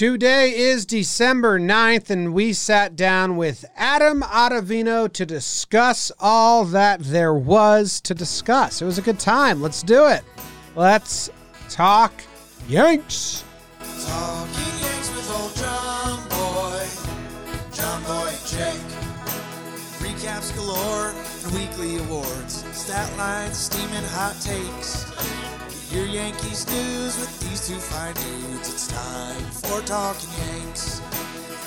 [0.00, 7.00] Today is December 9th, and we sat down with Adam Ottavino to discuss all that
[7.00, 8.80] there was to discuss.
[8.80, 9.60] It was a good time.
[9.60, 10.22] Let's do it.
[10.74, 11.28] Let's
[11.68, 12.14] talk
[12.66, 13.44] Yanks.
[13.78, 16.86] Talking Yanks with old John Boy,
[17.70, 18.80] John Boy Jake.
[20.00, 21.12] Recaps galore
[21.44, 25.59] and weekly awards, stat lines, steaming hot takes.
[25.92, 28.68] Your Yankees news with these two fine dudes.
[28.68, 31.00] It's time for Talking Yanks.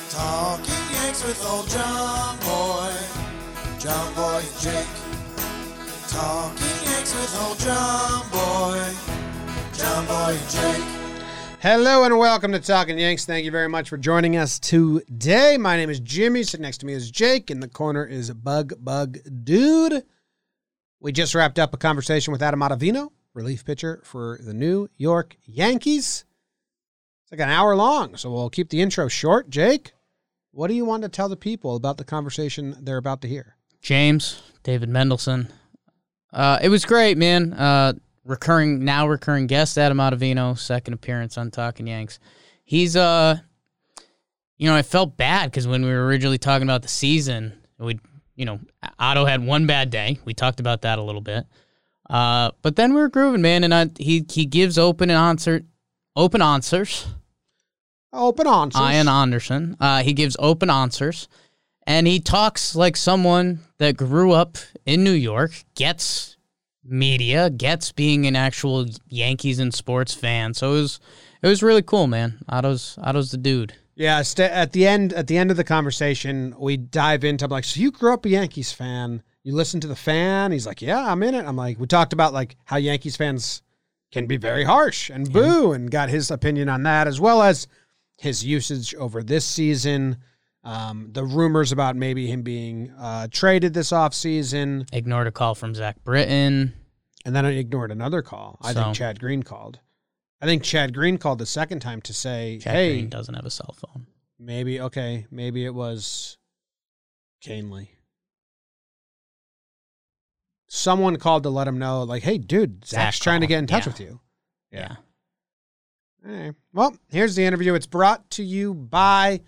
[0.10, 2.94] Talking Yanks with old John Boy,
[3.80, 4.88] John Boy and Jake.
[6.08, 8.88] Talking Yanks with old John Boy,
[9.74, 10.88] John Boy and Jake.
[11.60, 13.26] Hello and welcome to Talking Yanks.
[13.26, 15.58] Thank you very much for joining us today.
[15.58, 16.44] My name is Jimmy.
[16.44, 17.52] Sitting next to me is Jake.
[17.52, 20.06] In the corner is Bug Bug Dude.
[21.02, 25.38] We just wrapped up a conversation with Adam Ottavino, relief pitcher for the New York
[25.46, 26.26] Yankees.
[27.24, 29.50] It's like an hour long, so we'll keep the intro short.
[29.50, 29.94] Jake,
[30.52, 33.56] what do you want to tell the people about the conversation they're about to hear?
[33.82, 35.50] James, David Mendelson.
[36.32, 37.54] Uh, it was great, man.
[37.54, 37.94] Uh,
[38.26, 42.20] recurring now recurring guest Adam Ottavino, second appearance on Talking Yanks.
[42.64, 43.38] He's uh,
[44.58, 48.00] you know, I felt bad because when we were originally talking about the season, we,
[48.36, 48.60] you know,
[48.98, 50.20] Otto had one bad day.
[50.26, 51.46] We talked about that a little bit.
[52.10, 55.64] Uh, but then we were grooving, man, and I, he he gives open answer,
[56.16, 57.08] open answers.
[58.12, 58.82] Open answers.
[58.82, 59.76] Ian Anderson.
[59.80, 61.28] Uh, he gives open answers,
[61.88, 66.38] and he talks like someone that grew up in New York, gets
[66.84, 70.54] media, gets being an actual Yankees and sports fan.
[70.54, 71.00] So it was
[71.42, 72.40] it was really cool, man.
[72.48, 73.74] Otto's Otto's the dude.
[73.96, 77.52] Yeah, st- at the end at the end of the conversation, we dive into I'm
[77.52, 79.22] like, so you grew up a Yankees fan.
[79.44, 80.52] You listen to the fan.
[80.52, 81.46] He's like, yeah, I'm in it.
[81.46, 83.62] I'm like, we talked about like how Yankees fans
[84.12, 87.68] can be very harsh and boo, and got his opinion on that as well as
[88.18, 90.18] his usage over this season.
[90.64, 94.88] Um, the rumors about maybe him being uh, traded this offseason.
[94.94, 96.74] Ignored a call from Zach Britton.
[97.26, 98.60] And then I ignored another call.
[98.62, 99.80] I think Chad Green called.
[100.44, 103.46] I think Chad Green called the second time to say, Chad hey, Green doesn't have
[103.46, 104.08] a cell phone.
[104.38, 105.26] Maybe okay.
[105.32, 106.38] Maybe it was
[107.42, 107.88] Kahnle.
[110.68, 113.68] Someone called to let him know, like, "Hey, dude, Zach's Zach trying to get in
[113.68, 113.90] touch Yeah.
[113.90, 114.20] with you."
[114.72, 114.96] Yeah.
[116.26, 116.56] All right.
[116.74, 117.74] Well, here's the interview.
[117.74, 119.40] It's brought to you by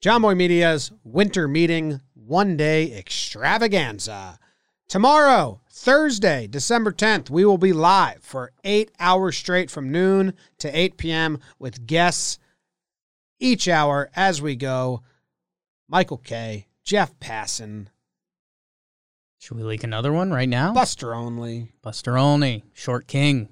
[0.00, 4.38] John Boy Media's Winter Meeting One Day Extravaganza.
[4.90, 10.76] Tomorrow, Thursday, December 10th, we will be live for eight hours straight from noon to
[10.76, 11.38] 8 p.m.
[11.60, 12.40] with guests
[13.38, 15.02] each hour as we go.
[15.88, 17.86] Michael K., Jeff Passan,
[19.38, 20.74] Should we leak another one right now?
[20.74, 22.64] Buster Olney, Buster Olney.
[22.74, 23.48] Short King.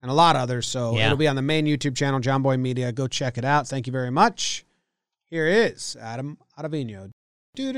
[0.00, 0.66] and a lot of others.
[0.66, 1.04] So Yeah.
[1.06, 2.92] it'll be on the main YouTube channel, John Boy Media.
[2.92, 3.68] Go check it out.
[3.68, 4.64] Thank you very much.
[5.26, 7.10] Here is Adam Ottavino.
[7.54, 7.68] We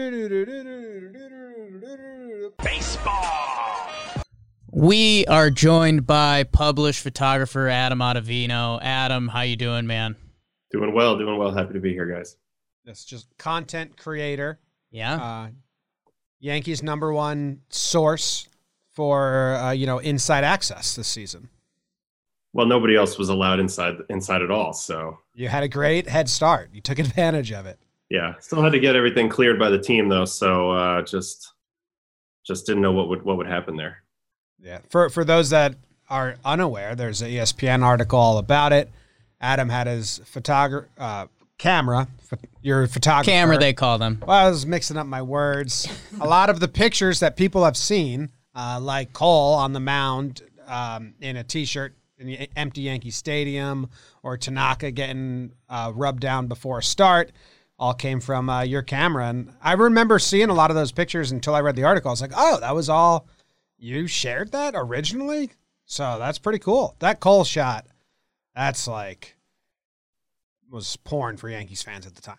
[5.26, 8.78] are joined by published photographer Adam Ottavino.
[8.80, 10.14] Adam, how you doing, man?
[10.70, 11.52] Doing well, doing well.
[11.52, 12.36] Happy to be here, guys.
[12.84, 14.60] That's just content creator.
[14.92, 15.16] Yeah.
[15.16, 15.48] Uh,
[16.38, 18.48] Yankees number one source
[18.92, 21.48] for uh, you know inside access this season.
[22.52, 26.28] Well, nobody else was allowed inside inside at all, so You had a great head
[26.28, 26.70] start.
[26.72, 27.80] You took advantage of it.
[28.10, 28.34] Yeah.
[28.40, 31.52] Still had to get everything cleared by the team though, so uh, just
[32.46, 34.02] just didn't know what would what would happen there.
[34.60, 34.78] Yeah.
[34.90, 35.74] For for those that
[36.08, 38.90] are unaware, there's an ESPN article all about it.
[39.40, 41.26] Adam had his photographer uh,
[41.58, 42.08] camera.
[42.62, 44.22] Your photographer Camera, they call them.
[44.26, 45.86] Well, I was mixing up my words.
[46.20, 50.42] a lot of the pictures that people have seen, uh, like Cole on the mound
[50.66, 53.90] um, in a T-shirt in the empty Yankee Stadium,
[54.22, 57.32] or Tanaka getting uh, rubbed down before a start,
[57.78, 59.28] all came from uh, your camera.
[59.28, 62.10] And I remember seeing a lot of those pictures until I read the article.
[62.10, 63.28] I was like, oh, that was all
[63.78, 65.50] you shared that originally.
[65.84, 66.96] So that's pretty cool.
[67.00, 67.86] That Cole shot,
[68.54, 69.36] that's like
[70.70, 72.36] was porn for Yankees fans at the time.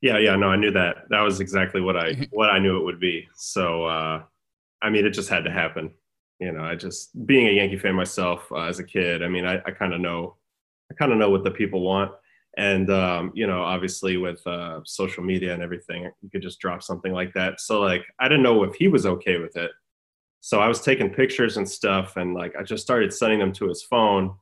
[0.00, 0.36] Yeah, yeah.
[0.36, 1.08] No, I knew that.
[1.10, 3.28] That was exactly what I what I knew it would be.
[3.34, 4.22] So uh,
[4.82, 5.92] I mean, it just had to happen.
[6.40, 9.22] You know, I just being a Yankee fan myself uh, as a kid.
[9.22, 10.36] I mean, I, I kind of know,
[10.90, 12.10] I kind of know what the people want,
[12.56, 16.82] and um, you know, obviously with uh, social media and everything, you could just drop
[16.82, 17.60] something like that.
[17.60, 19.70] So like, I didn't know if he was okay with it.
[20.40, 23.68] So I was taking pictures and stuff, and like, I just started sending them to
[23.68, 24.34] his phone,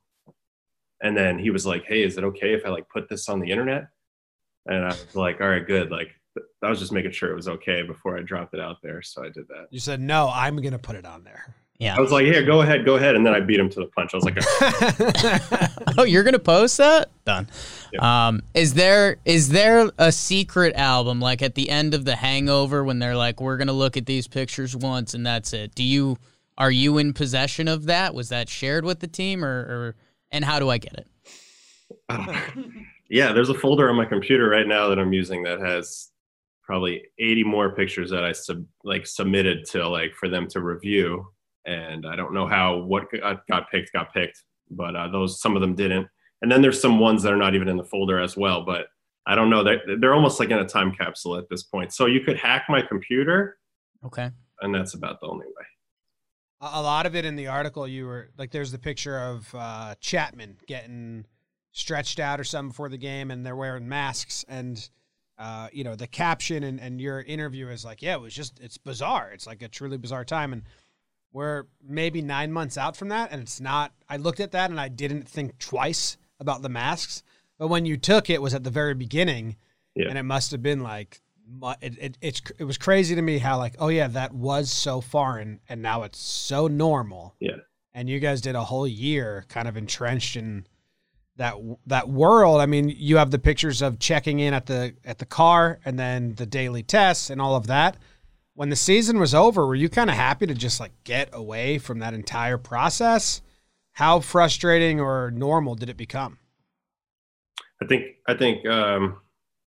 [1.02, 3.38] and then he was like, "Hey, is it okay if I like put this on
[3.38, 3.88] the internet?"
[4.66, 6.08] And I was like, "All right, good." Like,
[6.62, 9.22] I was just making sure it was okay before I dropped it out there, so
[9.22, 9.66] I did that.
[9.70, 10.30] You said no.
[10.32, 11.54] I'm gonna put it on there.
[11.80, 11.96] Yeah.
[11.96, 13.86] I was like, "Yeah, go ahead, go ahead," and then I beat him to the
[13.86, 14.12] punch.
[14.12, 14.36] I was like,
[15.98, 17.08] oh, you're gonna post that?
[17.24, 17.48] Done.
[17.98, 22.84] Um, is there is there a secret album like at the end of The Hangover
[22.84, 25.74] when they're like, we're gonna look at these pictures once and that's it?
[25.74, 26.18] Do you
[26.58, 28.14] are you in possession of that?
[28.14, 29.94] Was that shared with the team, or, or
[30.30, 31.06] and how do I get it?
[33.08, 36.10] yeah, there's a folder on my computer right now that I'm using that has
[36.62, 41.26] probably 80 more pictures that I sub like submitted to like for them to review.
[41.66, 45.56] And I don't know how what got, got picked got picked, but uh, those some
[45.56, 46.06] of them didn't.
[46.42, 48.64] And then there's some ones that are not even in the folder as well.
[48.64, 48.86] But
[49.26, 49.62] I don't know.
[49.62, 51.92] They're, they're almost like in a time capsule at this point.
[51.92, 53.58] So you could hack my computer,
[54.04, 54.30] Okay.
[54.62, 55.64] and that's about the only way.
[56.62, 59.54] A a lot of it in the article, you were like, there's the picture of
[59.54, 61.26] uh, Chapman getting
[61.72, 64.44] stretched out or something before the game, and they're wearing masks.
[64.48, 64.88] And,
[65.38, 68.58] uh, you know, the caption and, and your interview is like, yeah, it was just,
[68.60, 69.30] it's bizarre.
[69.32, 70.52] It's like a truly bizarre time.
[70.52, 70.62] And
[71.32, 73.30] we're maybe nine months out from that.
[73.30, 77.22] And it's not, I looked at that and I didn't think twice about the masks.
[77.58, 79.56] But when you took it was at the very beginning.
[79.94, 80.08] Yeah.
[80.08, 81.20] And it must have been like,
[81.80, 85.00] it, it, it's, it was crazy to me how like, oh yeah, that was so
[85.00, 87.34] foreign and now it's so normal.
[87.40, 87.56] Yeah.
[87.92, 90.64] And you guys did a whole year kind of entrenched in
[91.36, 91.54] that
[91.86, 92.60] that world.
[92.60, 95.98] I mean, you have the pictures of checking in at the at the car and
[95.98, 97.96] then the daily tests and all of that.
[98.60, 101.78] When the season was over, were you kind of happy to just like get away
[101.78, 103.40] from that entire process?
[103.92, 106.36] How frustrating or normal did it become?
[107.82, 109.16] I think I think um,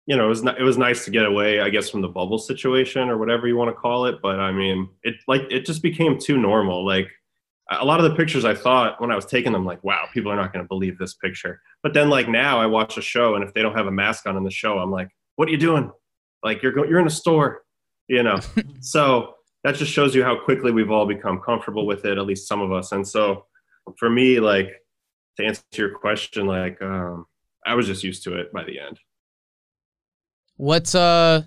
[0.06, 2.36] you know it was it was nice to get away, I guess, from the bubble
[2.36, 4.16] situation or whatever you want to call it.
[4.20, 6.84] But I mean, it like it just became too normal.
[6.84, 7.06] Like
[7.70, 10.32] a lot of the pictures I thought when I was taking them, like, wow, people
[10.32, 11.62] are not going to believe this picture.
[11.84, 14.26] But then like now I watch a show, and if they don't have a mask
[14.26, 15.92] on in the show, I'm like, what are you doing?
[16.42, 17.62] Like you're go- you're in a store,
[18.10, 18.40] you know.
[18.80, 19.34] so
[19.64, 22.60] that just shows you how quickly we've all become comfortable with it, at least some
[22.60, 22.92] of us.
[22.92, 23.46] And so
[23.98, 24.68] for me, like
[25.38, 27.26] to answer your question, like um,
[27.64, 28.98] I was just used to it by the end.
[30.56, 31.42] What's uh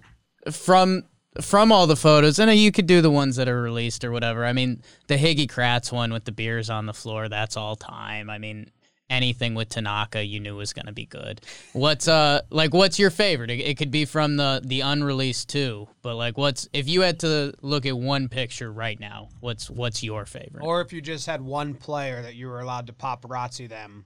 [0.52, 1.04] from
[1.42, 2.40] from all the photos?
[2.40, 4.46] and you could do the ones that are released or whatever.
[4.46, 8.30] I mean, the Higgy Kratz one with the beers on the floor, that's all time.
[8.30, 8.72] I mean,
[9.10, 11.42] anything with Tanaka you knew was going to be good.
[11.74, 13.50] What's uh like what's your favorite?
[13.50, 17.20] It, it could be from the the unreleased too, but like what's if you had
[17.20, 20.64] to look at one picture right now, what's what's your favorite?
[20.64, 24.06] Or if you just had one player that you were allowed to paparazzi them,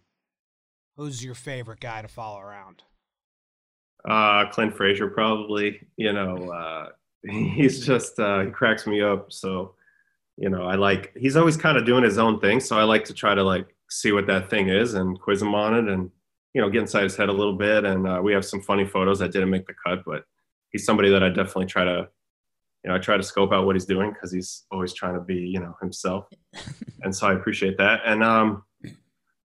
[0.98, 2.84] who's your favorite guy to follow around?
[4.08, 5.80] Uh, Clint Frazier probably.
[5.96, 6.90] You know, uh,
[7.30, 9.32] he's just uh, he cracks me up.
[9.32, 9.76] So,
[10.38, 12.60] you know, I like he's always kind of doing his own thing.
[12.60, 15.56] So I like to try to like see what that thing is and quiz him
[15.56, 16.10] on it, and
[16.54, 17.86] you know, get inside his head a little bit.
[17.86, 20.24] And uh, we have some funny photos that didn't make the cut, but
[20.72, 22.10] he's somebody that I definitely try to.
[22.84, 25.20] You know, I try to scope out what he's doing because he's always trying to
[25.20, 26.28] be, you know, himself,
[27.02, 28.02] and so I appreciate that.
[28.06, 28.64] And um,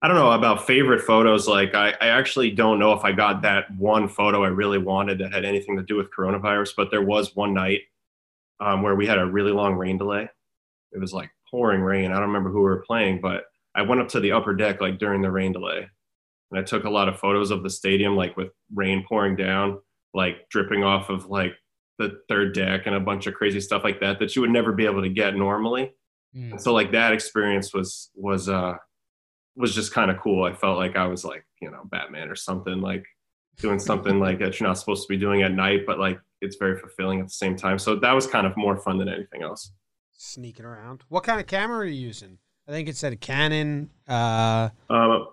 [0.03, 1.47] I don't know about favorite photos.
[1.47, 5.19] Like I, I actually don't know if I got that one photo I really wanted
[5.19, 7.83] that had anything to do with coronavirus, but there was one night
[8.59, 10.29] um, where we had a really long rain delay.
[10.91, 12.11] It was like pouring rain.
[12.11, 14.81] I don't remember who we were playing, but I went up to the upper deck
[14.81, 15.89] like during the rain delay,
[16.51, 19.79] and I took a lot of photos of the stadium like with rain pouring down,
[20.15, 21.55] like dripping off of like
[21.99, 24.73] the third deck and a bunch of crazy stuff like that that you would never
[24.73, 25.93] be able to get normally.
[26.35, 26.61] Mm.
[26.61, 28.75] So like that experience was was uh
[29.57, 30.45] was just kind of cool.
[30.45, 33.05] I felt like I was like, you know, Batman or something, like
[33.59, 36.57] doing something like that you're not supposed to be doing at night, but like it's
[36.57, 37.79] very fulfilling at the same time.
[37.79, 39.73] So that was kind of more fun than anything else.
[40.13, 41.05] Sneaking around.
[41.09, 42.39] What kind of camera are you using?
[42.73, 45.27] I think it said a Canon uh, Um,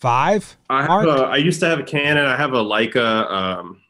[0.00, 0.54] five.
[0.68, 2.26] I have a, I used to have a Canon.
[2.26, 3.80] I have a Leica um,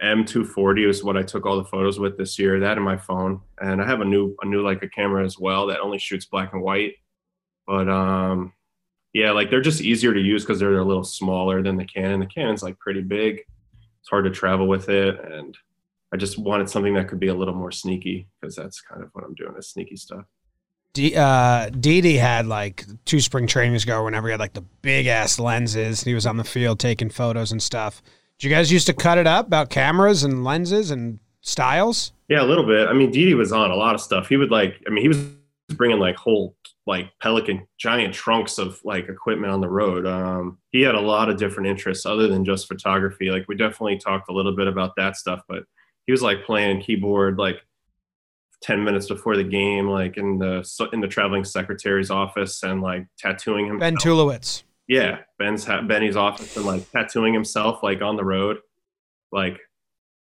[0.00, 2.60] M240 is what I took all the photos with this year.
[2.60, 5.66] That in my phone, and I have a new a new Leica camera as well
[5.66, 6.92] that only shoots black and white.
[7.66, 8.52] But um,
[9.12, 12.20] yeah, like they're just easier to use because they're a little smaller than the Canon.
[12.20, 13.40] The Canon's like pretty big.
[14.00, 15.58] It's hard to travel with it, and
[16.14, 19.10] I just wanted something that could be a little more sneaky because that's kind of
[19.14, 20.26] what I'm doing is sneaky stuff.
[20.96, 24.02] D, uh, Didi had like two spring trainings ago.
[24.02, 27.52] Whenever he had like the big ass lenses, he was on the field taking photos
[27.52, 28.02] and stuff.
[28.38, 32.12] Did you guys used to cut it up about cameras and lenses and styles?
[32.28, 32.88] Yeah, a little bit.
[32.88, 34.26] I mean, Didi was on a lot of stuff.
[34.26, 35.18] He would like, I mean, he was
[35.74, 40.06] bringing like whole like Pelican giant trunks of like equipment on the road.
[40.06, 43.30] Um, he had a lot of different interests other than just photography.
[43.30, 45.64] Like we definitely talked a little bit about that stuff, but
[46.06, 47.65] he was like playing keyboard like
[48.62, 53.06] 10 minutes before the game, like in the in the traveling secretary's office and like
[53.18, 53.78] tattooing him.
[53.78, 54.62] Ben Tuliebitz.
[54.88, 58.58] Yeah, Ben's ha- Benny's office and like tattooing himself like on the road,
[59.32, 59.58] like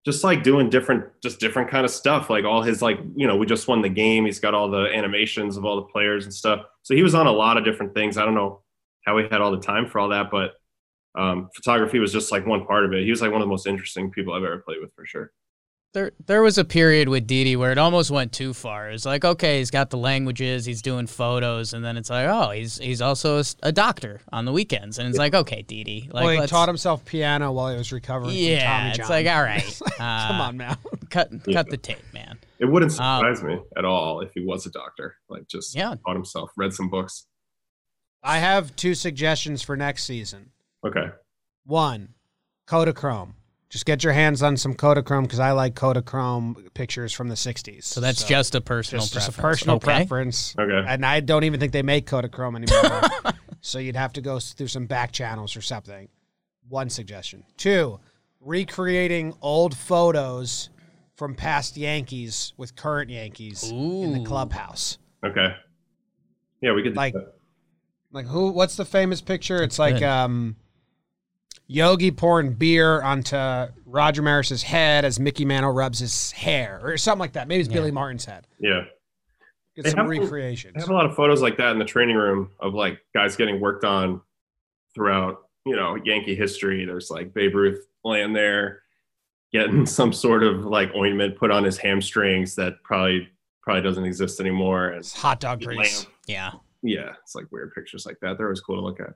[0.04, 2.30] just like doing different, just different kind of stuff.
[2.30, 4.24] Like all his like, you know, we just won the game.
[4.24, 6.64] He's got all the animations of all the players and stuff.
[6.82, 8.16] So he was on a lot of different things.
[8.16, 8.62] I don't know
[9.04, 10.54] how he had all the time for all that, but
[11.14, 13.04] um, photography was just like one part of it.
[13.04, 15.32] He was like one of the most interesting people I've ever played with for sure.
[15.94, 18.90] There, there was a period with Didi where it almost went too far.
[18.90, 22.50] It's like, okay, he's got the languages, he's doing photos, and then it's like, oh,
[22.50, 26.24] he's he's also a, a doctor on the weekends, and it's like, okay, Didi, like,
[26.26, 29.00] well, he taught himself piano while he was recovering from Tommy yeah, John.
[29.00, 30.76] it's like, all right, Come uh, on, man.
[31.08, 31.54] cut Yeah.
[31.54, 32.38] cut the tape, man.
[32.58, 35.16] It wouldn't Um, surprise me at all if he was a doctor.
[35.30, 35.94] Like just Yeah.
[36.04, 37.26] taught himself, read some books.
[38.22, 40.50] I have two suggestions for next season.
[40.86, 41.06] Okay.
[41.64, 42.10] One,
[42.68, 43.32] Kodachrome.
[43.70, 47.84] Just get your hands on some Kodachrome because I like Kodachrome pictures from the 60s.
[47.84, 49.58] So that's just a personal just, just a preference.
[49.60, 49.84] personal okay.
[49.84, 50.54] preference.
[50.58, 50.84] Okay.
[50.88, 53.34] And I don't even think they make Kodachrome anymore.
[53.60, 56.08] so you'd have to go through some back channels or something.
[56.68, 57.44] One suggestion.
[57.58, 58.00] Two,
[58.40, 60.70] recreating old photos
[61.16, 64.96] from past Yankees with current Yankees in the clubhouse.
[65.22, 65.54] Okay.
[66.62, 67.34] Yeah, we could do Like- that.
[68.10, 68.52] Like who?
[68.52, 69.62] What's the famous picture?
[69.62, 69.82] It's Good.
[69.82, 70.56] like um,
[71.68, 73.36] Yogi pouring beer onto
[73.84, 77.46] Roger Maris's head as Mickey Mantle rubs his hair, or something like that.
[77.46, 77.74] Maybe it's Yeah.
[77.76, 78.46] Billy Martin's head.
[78.58, 78.84] Yeah.
[79.76, 80.74] Get They some have- recreations.
[80.76, 83.36] I have a lot of photos like that in the training room of like guys
[83.36, 84.20] getting worked on
[84.94, 86.84] throughout, you know, Yankee history.
[86.84, 88.82] There's like Babe Ruth laying there
[89.52, 93.28] getting some sort of like ointment put on his hamstrings that probably
[93.62, 94.88] probably doesn't exist anymore.
[94.88, 96.06] And It's hot dog grease.
[96.26, 98.38] Yeah, Yeah, it's like weird pictures like that.
[98.38, 99.10] They're always cool to look at.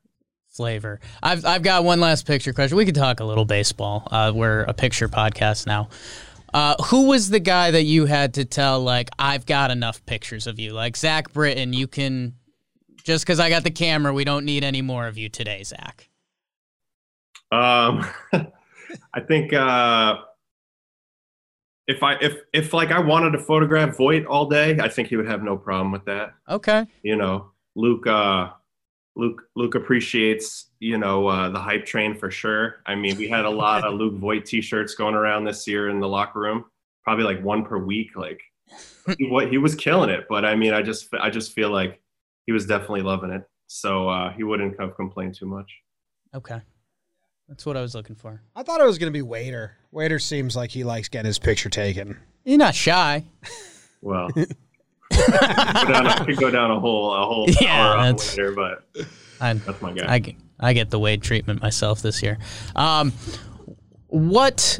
[0.53, 1.01] Flavor.
[1.23, 2.77] I've I've got one last picture question.
[2.77, 4.07] We could talk a little baseball.
[4.11, 5.89] Uh, we're a picture podcast now.
[6.53, 10.47] Uh, who was the guy that you had to tell like I've got enough pictures
[10.47, 10.73] of you?
[10.75, 12.35] Like Zach Britton, you can
[13.03, 16.09] just because I got the camera, we don't need any more of you today, Zach.
[17.51, 18.07] Um,
[19.15, 20.17] I think uh,
[21.87, 25.17] if I if if like I wanted to photograph Voit all day, I think he
[25.17, 26.35] would have no problem with that.
[26.49, 26.87] Okay.
[27.03, 28.51] you know luke uh
[29.15, 33.45] luke luke appreciates you know uh the hype train for sure i mean we had
[33.45, 36.65] a lot of luke voit t-shirts going around this year in the locker room
[37.05, 38.41] probably like one per week like
[39.19, 42.01] he, what he was killing it but i mean i just i just feel like
[42.47, 45.71] he was definitely loving it so uh he wouldn't have complained too much
[46.35, 46.61] Okay.
[47.49, 48.43] That's what I was looking for.
[48.57, 49.77] I thought it was going to be Waiter.
[49.91, 52.19] Waiter seems like he likes getting his picture taken.
[52.45, 53.25] You're not shy.
[54.01, 54.29] well
[55.31, 58.85] go down, I could go down a whole a whole Yeah, hour that's- later but
[59.41, 62.39] I, that's my guy I, get- I get the Wade treatment myself this year.
[62.77, 63.13] Um,
[64.09, 64.79] what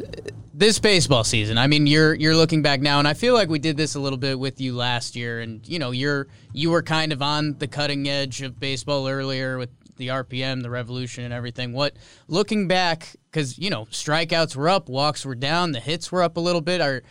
[0.53, 1.57] this baseball season?
[1.57, 3.99] I mean, you're you're looking back now, and I feel like we did this a
[3.99, 7.57] little bit with you last year, and you know, you're you were kind of on
[7.57, 11.73] the cutting edge of baseball earlier with the RPM, the revolution, and everything.
[11.73, 11.95] What
[12.27, 16.37] looking back, because you know, strikeouts were up, walks were down, the hits were up
[16.37, 16.79] a little bit.
[16.81, 17.01] Are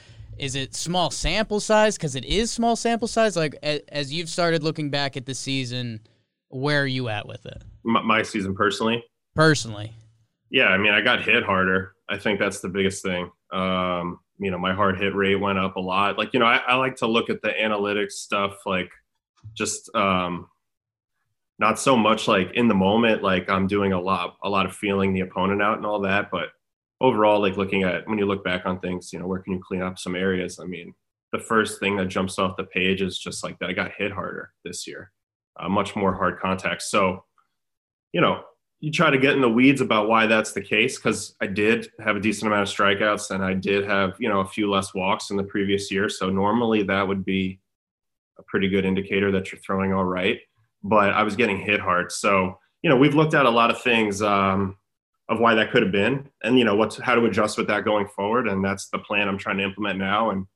[0.42, 1.96] is it small sample size?
[1.96, 3.36] Because it is small sample size.
[3.36, 6.00] Like as you've started looking back at the season,
[6.48, 7.62] where are you at with it?
[7.84, 9.92] my, my season personally personally.
[10.50, 11.94] Yeah, I mean, I got hit harder.
[12.08, 13.30] I think that's the biggest thing.
[13.52, 16.18] Um, you know, my hard hit rate went up a lot.
[16.18, 18.90] Like, you know, I, I like to look at the analytics stuff, like
[19.54, 20.48] just um,
[21.58, 24.74] not so much like in the moment, like I'm doing a lot, a lot of
[24.74, 26.30] feeling the opponent out and all that.
[26.30, 26.50] But
[27.02, 29.60] overall, like looking at when you look back on things, you know, where can you
[29.60, 30.58] clean up some areas?
[30.58, 30.94] I mean,
[31.32, 34.12] the first thing that jumps off the page is just like that I got hit
[34.12, 35.10] harder this year,
[35.58, 36.82] uh, much more hard contact.
[36.82, 37.24] So,
[38.12, 38.44] you know,
[38.80, 41.88] you try to get in the weeds about why that's the case because I did
[42.00, 44.92] have a decent amount of strikeouts and I did have you know a few less
[44.92, 46.08] walks in the previous year.
[46.08, 47.60] So normally that would be
[48.38, 50.40] a pretty good indicator that you're throwing all right.
[50.82, 53.80] But I was getting hit hard, so you know we've looked at a lot of
[53.80, 54.76] things um,
[55.28, 57.84] of why that could have been, and you know what's how to adjust with that
[57.84, 60.46] going forward, and that's the plan I'm trying to implement now, and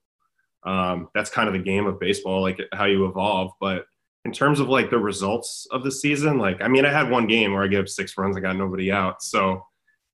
[0.65, 3.87] um, that's kind of the game of baseball, like how you evolve, but
[4.25, 7.27] in terms of like the results of the season, like I mean, I had one
[7.27, 9.65] game where I gave up six runs, I got nobody out, so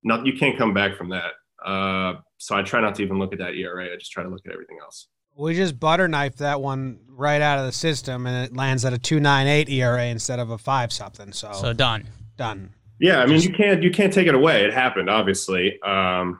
[0.03, 1.31] not you can't come back from that.
[1.65, 3.91] Uh, so I try not to even look at that ERA.
[3.91, 5.07] I just try to look at everything else.
[5.35, 8.93] We just butter knife that one right out of the system, and it lands at
[8.93, 11.31] a two nine eight ERA instead of a five something.
[11.31, 12.07] So, So done.
[12.37, 12.73] done.
[13.03, 14.63] Yeah, I mean, you can't you can't take it away.
[14.63, 15.77] It happened, obviously.
[15.81, 16.39] Um,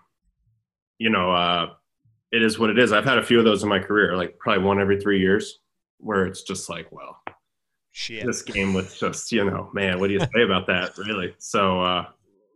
[0.98, 1.74] you know, uh,
[2.32, 2.94] it is what it is.
[2.94, 5.60] I've had a few of those in my career, like probably one every three years,
[5.98, 7.20] where it's just like, well,
[7.92, 8.26] Shit.
[8.26, 11.36] this game was just, you know, man, what do you say about that, really?
[11.38, 12.06] So, uh,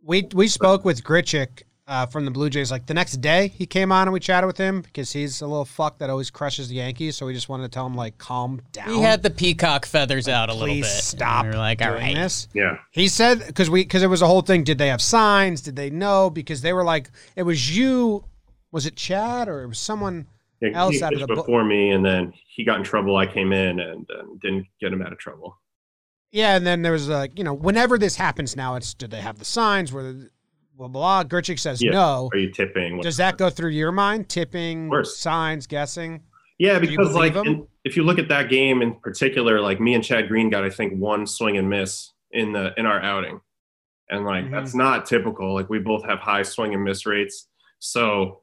[0.02, 3.48] We we spoke with Grichuk uh, from the Blue Jays like the next day.
[3.48, 6.30] He came on and we chatted with him because he's a little fuck that always
[6.30, 7.16] crushes the Yankees.
[7.16, 8.90] So we just wanted to tell him like calm down.
[8.90, 11.02] He had the peacock feathers out a little Please bit.
[11.02, 11.44] stop.
[11.46, 12.46] And we are like, all doing this.
[12.54, 14.62] yeah, He said because we because it was a whole thing.
[14.64, 15.62] Did they have signs?
[15.62, 16.30] Did they know?
[16.30, 18.24] Because they were like it was you
[18.70, 20.26] was it Chad or it was someone
[20.60, 23.16] Yeah, else out of the bu- before me, and then he got in trouble.
[23.16, 25.56] I came in and, and didn't get him out of trouble.
[26.30, 29.22] Yeah, and then there was like, you know, whenever this happens now, it's did they
[29.22, 30.30] have the signs where the-
[30.78, 31.24] blah blah.
[31.24, 31.40] blah.
[31.56, 31.90] Says Yeah.
[31.90, 32.30] no.
[32.32, 33.00] Are you tipping?
[33.00, 34.28] Does that go through your mind?
[34.28, 36.22] Tipping, signs, guessing?
[36.58, 40.02] Yeah, because like in, if you look at that game in particular, like me and
[40.02, 43.40] Chad Green got I think one swing and miss in the in our outing,
[44.10, 44.50] and like Mhm.
[44.52, 45.54] that's not typical.
[45.54, 48.40] Like we both have high swing and miss rates, so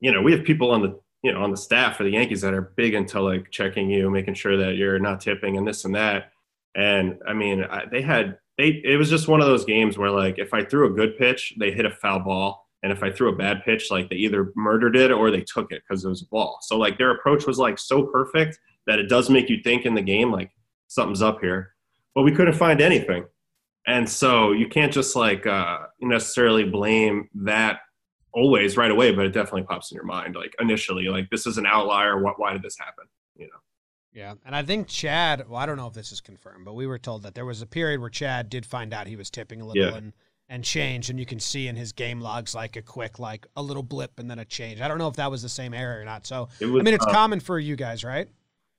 [0.00, 2.40] you know we have people on the you know on the staff for the Yankees
[2.42, 5.84] that are big into like checking you, making sure that you're not tipping and this
[5.84, 6.32] and that.
[6.76, 10.10] And I mean, I, they had they it was just one of those games where
[10.10, 13.10] like if I threw a good pitch, they hit a foul ball, and if I
[13.10, 16.08] threw a bad pitch, like they either murdered it or they took it because it
[16.08, 16.58] was a ball.
[16.62, 19.94] So like their approach was like so perfect that it does make you think in
[19.94, 20.50] the game like
[20.88, 21.74] something's up here,
[22.14, 23.24] but we couldn't find anything,
[23.86, 27.80] and so you can't just like uh, necessarily blame that
[28.32, 31.58] always right away, but it definitely pops in your mind like initially like this is
[31.58, 32.22] an outlier.
[32.22, 33.06] What why did this happen?
[33.36, 33.58] You know.
[34.14, 35.48] Yeah, and I think Chad.
[35.48, 37.60] Well, I don't know if this is confirmed, but we were told that there was
[37.62, 39.96] a period where Chad did find out he was tipping a little Yeah.
[39.96, 40.12] and
[40.48, 43.62] and change, and you can see in his game logs like a quick like a
[43.62, 44.80] little blip and then a change.
[44.80, 46.26] I don't know if that was the same error or not.
[46.26, 48.28] So It was, I mean, it's uh, common for you guys, right?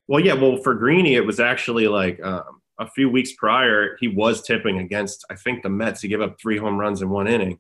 [0.07, 0.35] Well, yeah.
[0.35, 3.97] Well, for Greeny, it was actually like um, a few weeks prior.
[3.99, 6.01] He was tipping against, I think, the Mets.
[6.01, 7.57] He gave up three home runs in one inning.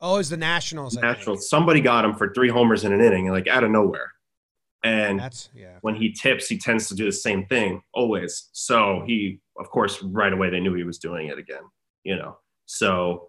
[0.00, 0.94] Oh, it's the Nationals.
[0.96, 1.50] Nationals.
[1.50, 4.12] Somebody got him for three homers in an inning, like out of nowhere.
[4.82, 5.76] And That's yeah.
[5.82, 8.48] when he tips, he tends to do the same thing always.
[8.52, 11.62] So he, of course, right away they knew he was doing it again.
[12.04, 13.28] You know, so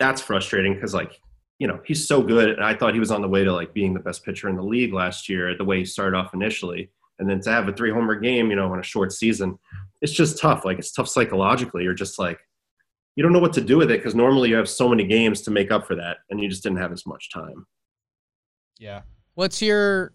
[0.00, 1.20] that's frustrating because like
[1.60, 3.72] you know he's so good, and I thought he was on the way to like
[3.72, 5.56] being the best pitcher in the league last year.
[5.56, 6.90] The way he started off initially,
[7.20, 9.56] and then to have a three homer game, you know, in a short season,
[10.02, 10.64] it's just tough.
[10.64, 11.84] Like it's tough psychologically.
[11.84, 12.40] You're just like
[13.14, 15.42] you don't know what to do with it because normally you have so many games
[15.42, 17.66] to make up for that, and you just didn't have as much time.
[18.78, 19.02] Yeah.
[19.34, 20.12] What's your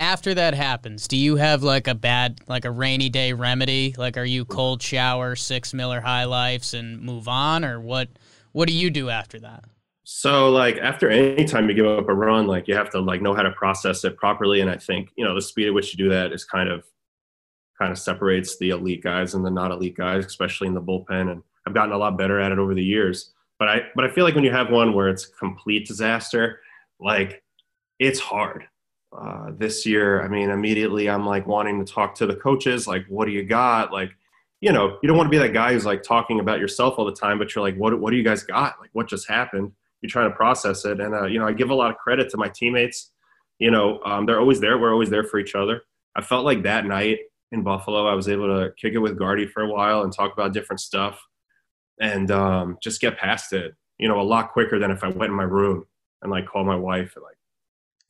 [0.00, 1.08] after that happens?
[1.08, 3.94] Do you have like a bad, like a rainy day remedy?
[3.96, 8.08] Like, are you cold shower, six Miller High Lifes, and move on, or what?
[8.52, 9.64] What do you do after that?
[10.08, 13.20] So like after any time you give up a run, like you have to like
[13.20, 14.60] know how to process it properly.
[14.60, 16.86] And I think, you know, the speed at which you do that is kind of
[17.76, 21.32] kind of separates the elite guys and the not elite guys, especially in the bullpen.
[21.32, 23.32] And I've gotten a lot better at it over the years.
[23.58, 26.60] But I but I feel like when you have one where it's complete disaster,
[27.00, 27.42] like
[27.98, 28.68] it's hard.
[29.18, 33.06] Uh, this year, I mean, immediately I'm like wanting to talk to the coaches, like,
[33.08, 33.92] what do you got?
[33.92, 34.10] Like,
[34.60, 37.04] you know, you don't want to be that guy who's like talking about yourself all
[37.04, 38.76] the time, but you're like, what, what do you guys got?
[38.80, 39.72] Like, what just happened?
[40.02, 41.00] You're trying to process it.
[41.00, 43.12] And, uh, you know, I give a lot of credit to my teammates.
[43.58, 44.76] You know, um, they're always there.
[44.78, 45.82] We're always there for each other.
[46.14, 47.18] I felt like that night
[47.52, 50.32] in Buffalo, I was able to kick it with Gardy for a while and talk
[50.32, 51.22] about different stuff
[52.00, 55.30] and um, just get past it, you know, a lot quicker than if I went
[55.30, 55.86] in my room
[56.22, 57.38] and like called my wife and like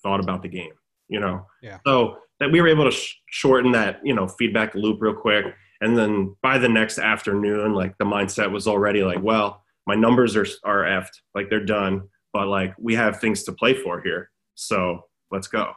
[0.02, 0.72] thought about the game,
[1.08, 1.46] you know?
[1.62, 1.78] Yeah.
[1.86, 5.46] So that we were able to sh- shorten that, you know, feedback loop real quick.
[5.80, 10.36] And then by the next afternoon, like the mindset was already like, well, my numbers
[10.36, 14.30] are, are effed, like they're done, but like we have things to play for here.
[14.54, 15.72] So let's go,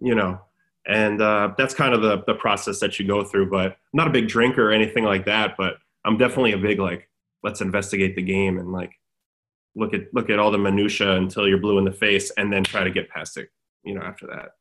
[0.00, 0.40] you know?
[0.86, 4.08] And uh, that's kind of the, the process that you go through, but I'm not
[4.08, 7.08] a big drinker or anything like that, but I'm definitely a big, like,
[7.44, 8.92] let's investigate the game and like
[9.76, 12.64] look at look at all the minutia until you're blue in the face and then
[12.64, 13.50] try to get past it
[13.84, 14.52] you know after that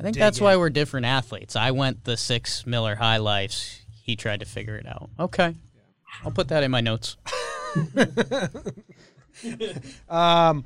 [0.00, 0.44] I think that's in.
[0.44, 1.56] why we're different athletes.
[1.56, 3.80] I went the six Miller High Lifes.
[4.02, 5.10] He tried to figure it out.
[5.18, 5.54] Okay,
[6.24, 7.16] I'll put that in my notes.
[10.08, 10.64] Um,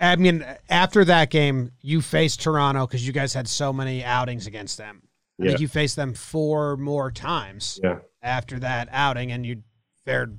[0.00, 4.46] I mean, after that game, you faced Toronto because you guys had so many outings
[4.46, 5.02] against them.
[5.40, 5.48] I Yeah.
[5.50, 9.62] think you faced them four more times yeah after that outing, and you
[10.04, 10.38] fared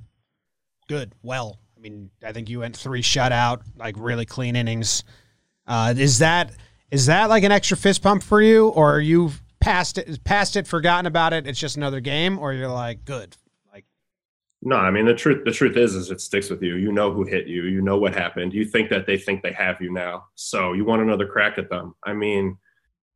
[0.88, 1.58] good, well.
[1.76, 5.04] I mean, I think you went three shutout, like really clean innings.
[5.66, 6.52] Uh, is that
[6.94, 10.54] is that like an extra fist pump for you, or are you past it, past
[10.54, 11.44] it, forgotten about it?
[11.44, 13.36] It's just another game, or you're like, good,
[13.72, 13.84] like,
[14.62, 16.76] no i mean the truth the truth is is it sticks with you.
[16.76, 17.64] You know who hit you.
[17.64, 18.54] You know what happened.
[18.54, 20.26] You think that they think they have you now.
[20.36, 21.96] So you want another crack at them.
[22.04, 22.58] I mean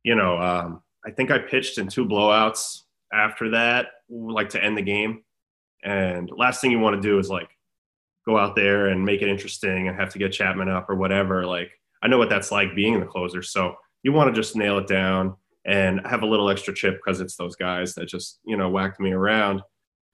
[0.03, 2.81] you know um, i think i pitched in two blowouts
[3.13, 5.23] after that like to end the game.
[5.85, 7.49] And last thing you want to do is like
[8.27, 11.45] go out there and make it interesting and have to get chapman up or whatever
[11.45, 13.41] like i know what that's like being the closer.
[13.41, 15.35] So you want to just nail it down
[15.65, 18.99] and have a little extra chip because it's those guys that just you know whacked
[18.99, 19.61] me around.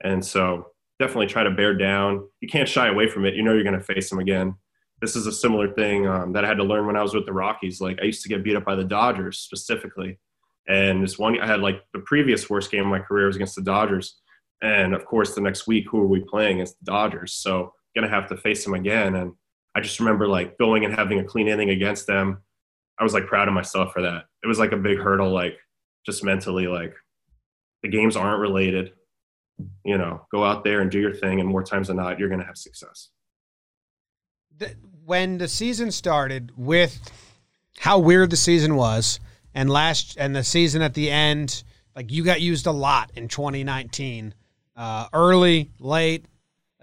[0.04, 0.68] And so
[1.00, 2.28] definitely try to bear down.
[2.42, 3.36] You can't shy away from it.
[3.36, 4.56] You know you're going to face them again.
[5.02, 7.26] This is a similar thing um, that i had to learn when i was with
[7.26, 7.82] the rockies.
[7.82, 10.20] Like i used to get beat up by the dodgers specifically.
[10.68, 13.56] And this one i had like the previous worst game of my career was against
[13.56, 14.20] the dodgers.
[14.62, 17.34] And of course the next week who are we playing it's the dodgers?
[17.34, 19.16] So going to have to face them again.
[19.16, 19.34] And
[19.76, 22.42] i just remember like going and having a clean inning against them
[22.98, 24.26] I was like proud of myself for that.
[24.44, 25.58] It was like a big hurdle, like
[26.06, 26.94] just mentally, like
[27.84, 28.94] the games aren't related.
[29.84, 32.30] You know, go out there and do your thing, and more times than not, you're
[32.30, 33.10] going to have success.
[35.06, 37.00] When the season started, with
[37.80, 39.20] how weird the season was,
[39.54, 41.64] and last and the season at the end,
[41.96, 44.34] like you got used a lot in 2019,
[44.76, 46.26] uh, early, late,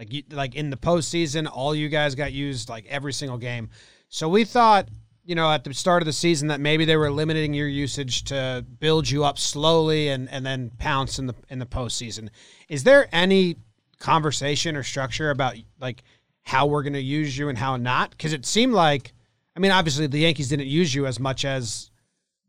[0.03, 3.71] like you, like in the postseason, all you guys got used like every single game.
[4.09, 4.89] So we thought,
[5.25, 8.25] you know, at the start of the season that maybe they were limiting your usage
[8.25, 12.31] to build you up slowly and and then pounce in the in the postseason.
[12.69, 13.57] Is there any
[14.01, 16.03] conversation or structure about like
[16.43, 18.11] how we're going to use you and how not?
[18.11, 19.13] Because it seemed like,
[19.57, 21.93] I mean, obviously the Yankees didn't use you as much as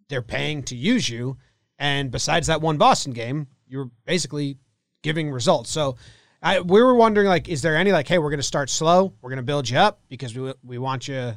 [0.10, 1.38] they're paying to use you,
[1.78, 4.58] and besides that one Boston game, you're basically
[5.04, 5.70] giving results.
[5.70, 5.98] So
[6.44, 9.14] I, we were wondering, like, is there any like, hey, we're going to start slow,
[9.22, 11.34] we're going to build you up because we we want you.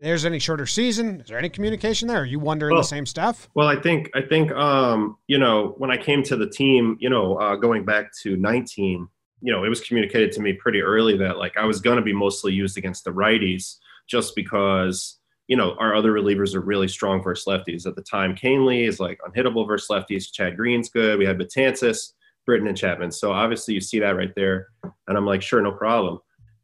[0.00, 1.20] There's any shorter season?
[1.20, 2.20] Is there any communication there?
[2.20, 3.48] Are you wondering Well, the same stuff?
[3.54, 7.10] Well, I think I think um, you know when I came to the team, you
[7.10, 9.06] know, uh, going back to 19,
[9.42, 12.02] you know, it was communicated to me pretty early that like I was going to
[12.02, 13.76] be mostly used against the righties,
[14.08, 17.86] just because you know our other relievers are really strong versus lefties.
[17.86, 20.32] At the time, Kahnle is like unhittable versus lefties.
[20.32, 21.18] Chad Green's good.
[21.18, 22.14] We had Betances,
[22.48, 23.12] Britton, and Chapman.
[23.12, 24.68] So obviously you see that right there,
[25.06, 26.18] and I'm like, sure, no problem.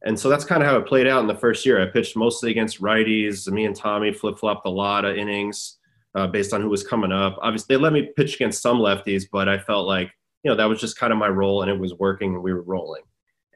[0.06, 1.82] And so that's kind of how it played out in the first year.
[1.82, 3.46] I pitched mostly against righties.
[3.52, 5.76] Me and Tommy flip flopped a lot of innings
[6.14, 7.36] uh, based on who was coming up.
[7.42, 10.10] Obviously, they let me pitch against some lefties, but I felt like
[10.42, 12.54] you know that was just kind of my role, and it was working, and we
[12.54, 13.02] were rolling.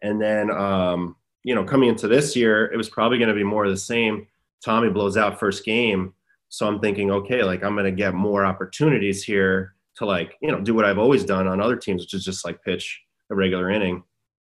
[0.02, 3.42] And then um, you know coming into this year, it was probably going to be
[3.42, 4.26] more of the same.
[4.62, 6.12] Tommy blows out first game,
[6.50, 10.50] so I'm thinking, okay, like I'm going to get more opportunities here to like you
[10.50, 13.34] know do what I've always done on other teams, which is just like pitch a
[13.34, 14.02] regular inning,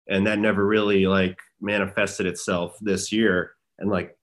[0.07, 3.51] and that never really like manifested itself this year.
[3.79, 4.17] And like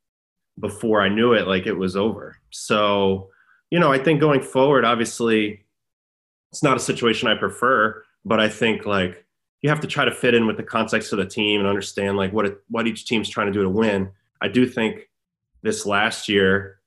[0.59, 2.37] before I knew it, like it was over.
[2.51, 3.31] So
[3.71, 5.65] you know, I think going forward, obviously,
[6.51, 9.25] it's not a situation I prefer, but I think like
[9.63, 12.17] you have to try to fit in with the context of the team and understand
[12.17, 14.11] like what it, what each team's trying to do to win.
[14.43, 15.09] I do think
[15.63, 16.81] this last year,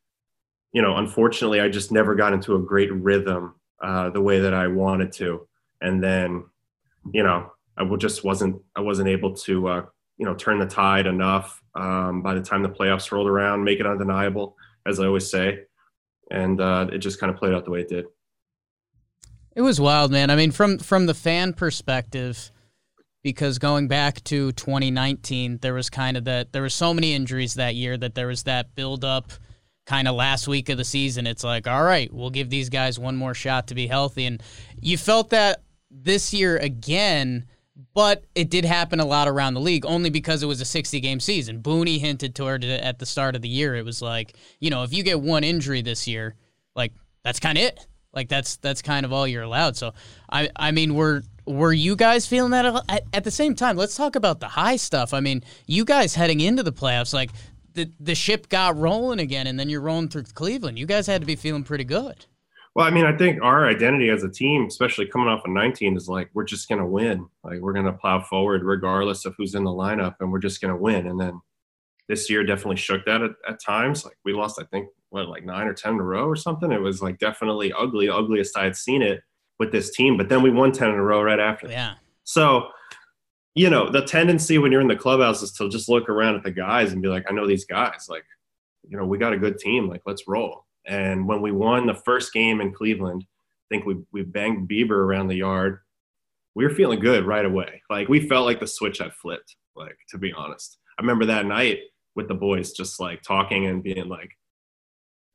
[0.73, 4.53] you know, unfortunately, I just never got into a great rhythm uh, the way that
[4.53, 5.47] I wanted to,
[5.81, 6.45] and then,
[7.11, 9.85] you know, I just wasn't I wasn't able to uh,
[10.17, 13.79] you know turn the tide enough um, by the time the playoffs rolled around, make
[13.79, 15.59] it undeniable, as I always say,
[16.31, 18.05] and uh, it just kind of played out the way it did.
[19.55, 20.29] It was wild, man.
[20.29, 22.51] I mean, from from the fan perspective,
[23.23, 26.53] because going back to 2019, there was kind of that.
[26.53, 29.31] There were so many injuries that year that there was that build up.
[29.85, 32.97] Kind of last week of the season, it's like, all right, we'll give these guys
[32.97, 34.41] one more shot to be healthy, and
[34.79, 37.45] you felt that this year again.
[37.95, 40.99] But it did happen a lot around the league, only because it was a 60
[40.99, 41.61] game season.
[41.61, 43.75] Booney hinted toward it at the start of the year.
[43.75, 46.35] It was like, you know, if you get one injury this year,
[46.75, 46.93] like
[47.23, 47.87] that's kind of it.
[48.13, 49.75] Like that's that's kind of all you're allowed.
[49.75, 49.93] So
[50.31, 53.75] I I mean were were you guys feeling that at, at the same time?
[53.75, 55.13] Let's talk about the high stuff.
[55.13, 57.31] I mean, you guys heading into the playoffs, like
[57.73, 60.79] the the ship got rolling again, and then you're rolling through Cleveland.
[60.79, 62.25] You guys had to be feeling pretty good.
[62.75, 65.95] Well, I mean, I think our identity as a team, especially coming off of 19,
[65.95, 67.27] is like we're just going to win.
[67.43, 70.59] Like we're going to plow forward regardless of who's in the lineup, and we're just
[70.59, 71.07] going to win.
[71.07, 71.39] And then
[72.09, 74.03] this year definitely shook that at, at times.
[74.05, 76.71] Like we lost, I think, what like nine or ten in a row or something.
[76.71, 79.21] It was like definitely ugly, ugliest I had seen it
[79.59, 80.17] with this team.
[80.17, 81.67] But then we won 10 in a row right after.
[81.67, 81.95] Yeah.
[82.23, 82.69] So,
[83.55, 86.43] you know, the tendency when you're in the clubhouse is to just look around at
[86.43, 88.07] the guys and be like, I know these guys.
[88.09, 88.23] Like,
[88.87, 89.87] you know, we got a good team.
[89.87, 90.65] Like, let's roll.
[90.85, 94.91] And when we won the first game in Cleveland, I think we we banged Bieber
[94.91, 95.79] around the yard.
[96.55, 97.81] We were feeling good right away.
[97.89, 99.55] Like we felt like the switch had flipped.
[99.75, 101.79] Like to be honest, I remember that night
[102.15, 104.29] with the boys just like talking and being like,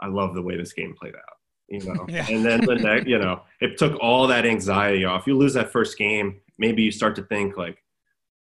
[0.01, 1.37] "I love the way this game played out."
[1.69, 2.27] You know, Yeah.
[2.29, 5.27] and then the next, you know, it took all that anxiety off.
[5.27, 7.83] You lose that first game, maybe you start to think like,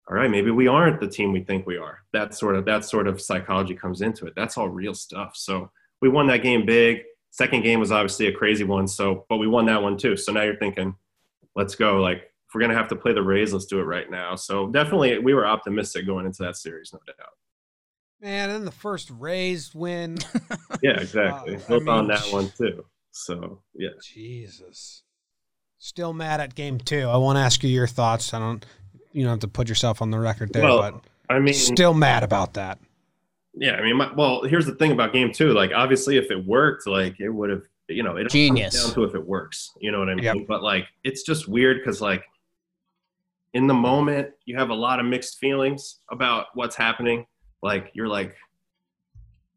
[0.08, 1.98] all right, maybe we aren't the team we think we are.
[2.12, 4.34] That sort of that sort of psychology comes into it.
[4.36, 5.32] That's all real stuff.
[5.34, 7.02] So we won that game big.
[7.30, 8.86] Second game was obviously a crazy one.
[8.86, 10.16] So, but we won that one too.
[10.16, 10.94] So now you're thinking,
[11.56, 12.00] let's go.
[12.00, 14.36] Like if we're gonna have to play the Rays, let's do it right now.
[14.36, 17.32] So definitely, we were optimistic going into that series, no doubt.
[18.20, 20.18] Man, and then the first Rays win.
[20.82, 21.56] Yeah, exactly.
[21.56, 22.84] Uh, I Built on that one too.
[23.10, 23.90] So yeah.
[24.02, 25.02] Jesus.
[25.78, 27.08] Still mad at game two.
[27.08, 28.34] I won't ask you your thoughts.
[28.34, 28.64] I don't.
[29.16, 31.94] You don't have to put yourself on the record there, Well, but I mean, still
[31.94, 32.78] mad about that.
[33.54, 33.72] yeah.
[33.76, 35.52] I mean, my, well, here's the thing about game two.
[35.52, 37.62] Like, obviously, if it worked, like it would have.
[37.88, 38.84] You know, it Genius.
[38.84, 39.70] down to if it works.
[39.80, 40.24] You know what I mean?
[40.24, 40.36] Yep.
[40.48, 42.24] But like, it's just weird because like,
[43.54, 47.26] in the moment, you have a lot of mixed feelings about what's happening.
[47.62, 48.34] Like, you're like,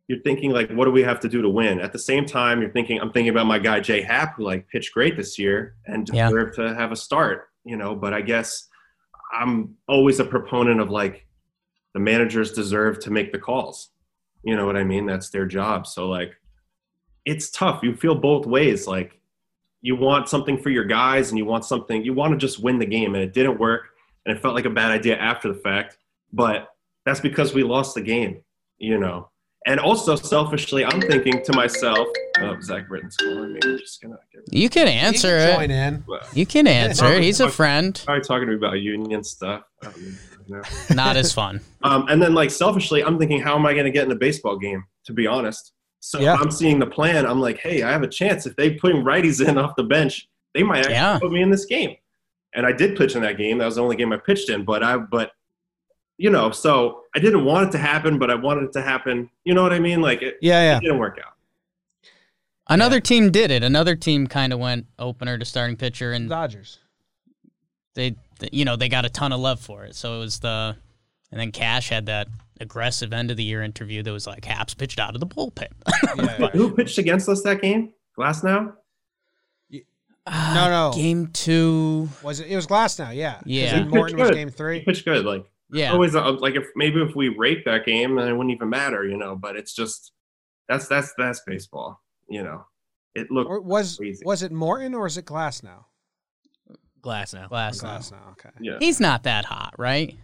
[0.07, 1.79] you're thinking like, what do we have to do to win?
[1.81, 4.67] At the same time, you're thinking, I'm thinking about my guy Jay Happ, who like
[4.69, 6.27] pitched great this year and Yeah.
[6.29, 7.49] deserved to have a start.
[7.65, 8.67] You know, but I guess
[9.31, 11.25] I'm always a proponent of like
[11.93, 13.89] the managers deserve to make the calls.
[14.43, 15.05] You know what I mean?
[15.05, 15.85] That's their job.
[15.87, 16.33] So like,
[17.25, 17.83] it's tough.
[17.83, 18.87] You feel both ways.
[18.87, 19.19] Like,
[19.81, 22.03] you want something for your guys, and you want something.
[22.03, 23.89] You want to just win the game, and it didn't work,
[24.25, 25.97] and it felt like a bad idea after the fact.
[26.33, 26.69] But
[27.05, 28.41] that's because we lost the game.
[28.77, 29.29] You know.
[29.69, 32.07] And also selfishly, I'm thinking to myself,
[32.39, 33.59] oh, Zach Britton's calling me.
[33.63, 35.55] I'm just gonna give You can He answer can it.
[35.55, 36.03] join in.
[36.33, 37.21] You can answer it.
[37.21, 38.01] He's a friend.
[38.03, 39.61] Probably talking to me about union stuff.
[39.83, 40.17] I don't
[40.49, 40.61] know.
[40.95, 41.61] Not as fun.
[41.83, 44.15] Um, and then, like selfishly, I'm thinking, how am I going to get in a
[44.15, 44.83] baseball game?
[45.05, 46.33] To be honest, so Yeah.
[46.39, 47.27] I'm seeing the plan.
[47.27, 48.47] I'm like, hey, I have a chance.
[48.47, 51.19] If they putting righties in off the bench, they might actually Yeah.
[51.21, 51.95] put me in this game.
[52.55, 53.59] And I did pitch in that game.
[53.59, 54.65] That was the only game I pitched in.
[54.65, 55.29] But I, but
[56.19, 59.29] you know, so I didn't want it to happen, but I wanted it to happen.
[59.45, 60.01] You know what I mean?
[60.01, 60.77] Like it, Yeah, yeah.
[60.77, 61.33] it didn't work out.
[62.67, 63.63] Another team did it.
[63.63, 66.77] Another team kind of went opener to starting pitcher, and Dodgers.
[67.95, 69.95] they, th- you know, they got a ton of love for it.
[69.95, 70.75] So it was the,
[71.31, 72.27] and then Cash had that
[72.61, 75.69] aggressive end of the year interview that was like Happ's pitched out of the bullpen.
[76.17, 77.93] Yeah, But who pitched against us that game?
[78.17, 78.73] Glasnow.
[79.71, 79.79] No,
[80.27, 80.91] uh, no.
[80.95, 82.09] Game two.
[82.21, 82.47] Was it?
[82.51, 83.15] It was Glasnow.
[83.15, 83.39] Yeah.
[83.45, 83.71] Yeah.
[83.71, 84.35] then He Morton was good.
[84.35, 84.81] game He three.
[84.81, 85.25] pitched good.
[85.25, 85.91] Like Yeah.
[85.93, 89.17] always like if maybe if we rate that game then it wouldn't even matter you
[89.17, 90.11] know but it's just
[90.67, 92.65] that's that's that's baseball you know
[93.15, 94.23] it looked Or was Crazy.
[94.25, 95.85] was it Morton or is it Glasnow?
[97.01, 97.47] Glass now.
[97.47, 97.81] Glass.
[97.81, 98.31] Glasnow.
[98.31, 98.49] Okay.
[98.59, 100.15] yeah He's not that hot, right?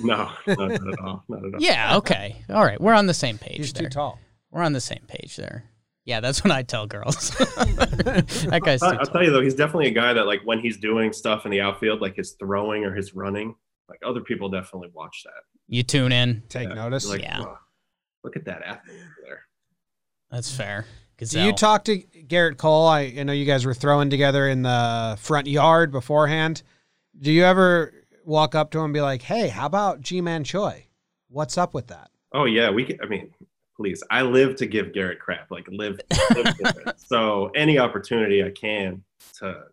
[0.00, 1.96] no not at all not at all Yeah.
[1.96, 2.36] Okay.
[2.48, 2.80] All right.
[2.80, 3.84] We're on the same page He's there.
[3.84, 4.18] too tall.
[4.50, 5.64] We're on the same page there.
[6.04, 7.30] Yeah, that's what I tell girls.
[7.30, 10.76] that guy's I'll, I'll tell you though he's definitely a guy that like when he's
[10.78, 13.54] doing stuff in the outfield like his throwing or his running
[13.88, 16.42] like other people definitely watch that You tune in.
[16.48, 16.74] Take Yeah.
[16.74, 17.06] notice.
[17.08, 17.40] like Yeah.
[17.40, 17.58] wow,
[18.24, 19.46] look at that athlete over there
[20.30, 20.86] That's fair.
[21.18, 22.88] Do you talk to Gerrit Cole?
[22.88, 26.62] I, I know you guys were throwing together in the front yard beforehand.
[27.20, 27.92] Do you ever
[28.24, 30.86] walk up to him and be like, "Hey, how about Ji-Man Choi?
[31.28, 33.30] What's up with that?" oh yeah we can, i mean
[33.76, 36.00] please i live to give gerrit crap like live,
[36.34, 39.02] live so any opportunity i can
[39.34, 39.64] to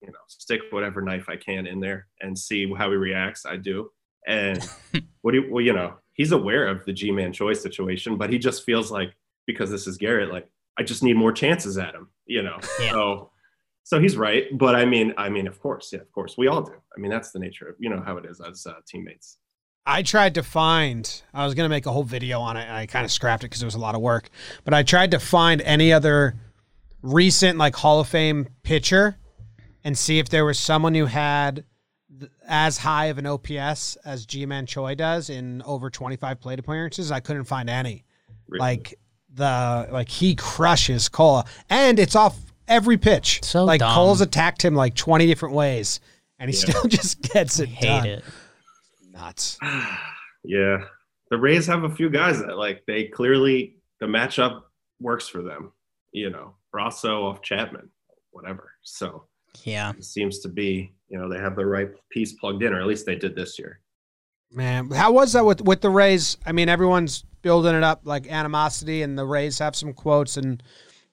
[0.00, 3.56] you know stick whatever knife i can in there and see how he reacts i
[3.56, 3.90] do
[4.26, 4.68] and
[5.22, 8.38] what do you well you know he's aware of the ji-man choi's situation but he
[8.38, 9.14] just feels like
[9.46, 12.90] because this is gerrit like i just need more chances at him you know Yeah.
[12.90, 13.30] so
[13.84, 16.62] so he's right but i mean i mean of course yeah of course we all
[16.62, 19.38] do i mean that's the nature of you know how it is as uh, teammates
[19.88, 21.22] I tried to find.
[21.32, 23.46] I was gonna make a whole video on it, and I kind of scrapped it
[23.46, 24.28] because it was a lot of work.
[24.64, 26.34] But I tried to find any other
[27.02, 29.16] recent like Hall of Fame pitcher,
[29.86, 31.62] and see if there was someone who had
[32.18, 37.12] th- as high of an OPS as Ji-Man Choi does in over 25 plate appearances.
[37.12, 38.04] I couldn't find any.
[38.48, 38.58] Really.
[38.60, 38.98] Like
[39.32, 43.40] the like he crushes Cole, and it's off every pitch.
[43.44, 43.94] So like dumb.
[43.94, 46.00] Cole's attacked him like 20 different ways,
[46.40, 46.64] and he Yeah.
[46.70, 48.06] still just gets it hate done.
[48.06, 48.24] it.
[49.12, 49.58] Nuts.
[50.44, 50.78] yeah,
[51.30, 54.62] the Rays have a few guys that like they clearly the matchup
[55.00, 55.72] works for them.
[56.12, 57.90] You know, Brosseau off Chapman,
[58.30, 58.72] whatever.
[58.82, 59.24] So
[59.64, 59.92] Yeah.
[59.96, 62.86] it seems to be you know they have the right piece plugged in, or at
[62.86, 63.80] least they did this year.
[64.50, 66.36] Man, how was that with with the Rays?
[66.46, 70.62] I mean, everyone's building it up like animosity, and the Rays have some quotes, and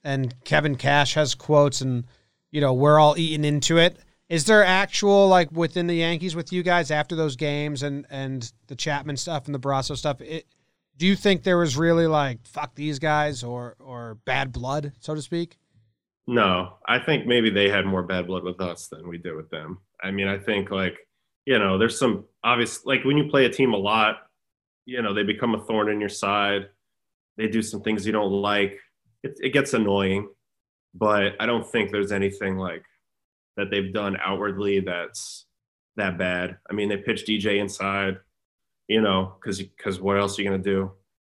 [0.04, 2.06] and Kevin Cash has quotes, and
[2.52, 3.98] you know we're all eating into it.
[4.30, 8.52] Is there actual like within the Yankees with you guys after those games and and
[8.68, 10.22] the Chapman stuff and the Brosseau stuff?
[10.22, 10.46] It,
[10.98, 15.16] do you think there was really like fuck these guys or or bad blood, so
[15.16, 15.58] to speak?
[16.26, 19.50] No, I think maybe they had more bad blood with us than we did with
[19.50, 19.80] them.
[20.02, 20.98] I mean, I think like,
[21.46, 24.18] you know, there's some obvious, like when you play a team a lot,
[24.86, 26.70] you know, they become a thorn in your side.
[27.38, 28.80] They do some things you don't like.
[29.24, 30.30] It, it gets annoying,
[30.94, 32.84] but I don't think there's anything like
[33.58, 35.46] that they've done outwardly that's
[35.98, 36.58] that bad.
[36.70, 38.18] I mean, they pitched DJ inside,
[38.88, 40.92] you know, because because what else are you gonna do?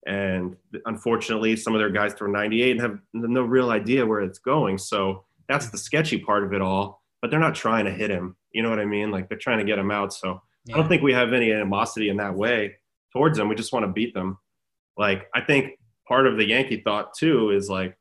[0.06, 4.40] And unfortunately, some of their guys throw 98 and have no real idea where it's
[4.40, 4.78] going.
[4.78, 7.02] So that's the sketchy part of it all.
[7.22, 8.36] But they're not trying to hit him.
[8.52, 9.10] You know what I mean?
[9.10, 10.14] Like they're trying to get him out.
[10.14, 10.42] So
[10.72, 12.76] I don't think we have any animosity in that way
[13.14, 13.50] towards them.
[13.50, 14.38] We just want to beat them.
[14.98, 17.98] Like I think part of the Yankee thought too is like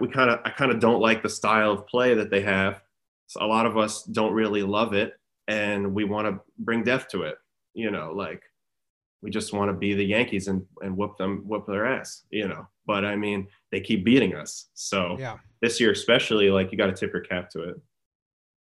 [0.00, 2.82] we kind of I kind of don't like the style of play that they have.
[3.26, 5.14] So a lot of us don't really love it,
[5.48, 7.36] and we want to bring death to it.
[7.74, 8.42] You know, like
[9.24, 12.22] we just want to be the Yankees and and whoop them whoop their ass.
[12.30, 14.68] You know, but I mean they keep beating us.
[14.74, 15.38] So Yeah.
[15.60, 17.76] this year especially, like you got to tip your cap to it.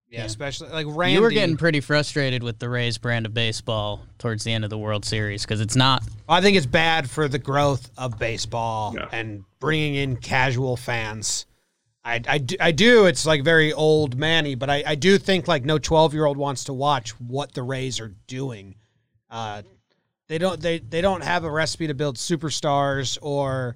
[0.10, 0.26] Yeah, Yeah.
[0.26, 1.14] especially like Randy.
[1.14, 4.72] You were getting pretty frustrated with the Rays brand of baseball towards the end of
[4.72, 6.04] the World Series because it's not.
[6.28, 9.08] I think it's bad for the growth of baseball Yeah.
[9.12, 11.46] and bringing in casual fans.
[12.04, 13.06] I, I, do, I do.
[13.06, 16.38] It's like very old manny, but I, I do think like no 12 year old
[16.38, 18.76] wants to watch what the Rays are doing.
[19.30, 19.62] Uh,
[20.30, 23.76] they don't they, they don't have a recipe to build superstars or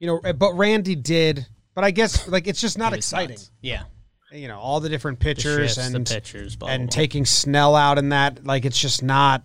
[0.00, 3.36] you know eh, but Randy did but I guess like it's just not it exciting.
[3.36, 3.52] nuts.
[3.62, 3.84] Yeah.
[4.32, 6.94] You know, all the different The pitchers shifts, and the pitchers, blah, and blah, blah.
[6.94, 9.42] taking Snell out in that like it's just not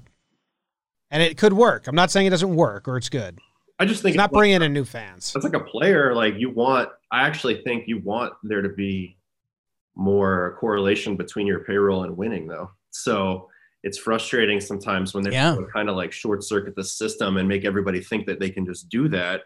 [1.11, 1.87] and it could work.
[1.87, 3.39] I'm not saying it doesn't work or it's good.
[3.79, 5.33] I just think It's not like- bringing in new fans.
[5.35, 6.13] It's like a player.
[6.15, 6.89] Like you want.
[7.11, 9.17] I actually think you want there to be
[9.95, 12.71] more correlation between your payroll and winning, though.
[12.91, 13.49] So
[13.85, 15.55] it's frustrating sometimes when they Yeah.
[15.71, 18.89] kind of like short circuit the system and make everybody think that they can just
[18.89, 19.43] do that.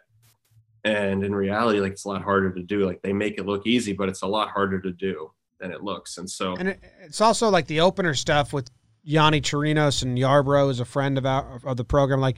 [0.86, 2.86] And in reality, like it's a lot harder to do.
[2.86, 5.84] Like they make it look easy, but it's a lot harder to do than it
[5.84, 6.18] looks.
[6.18, 8.72] And so And it's also like the opener stuff with
[9.06, 12.22] Yonny Chirinos and Yarbrough is a friend of our, of the program.
[12.22, 12.38] Like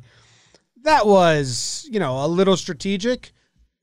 [0.81, 3.31] that was, you know, a little strategic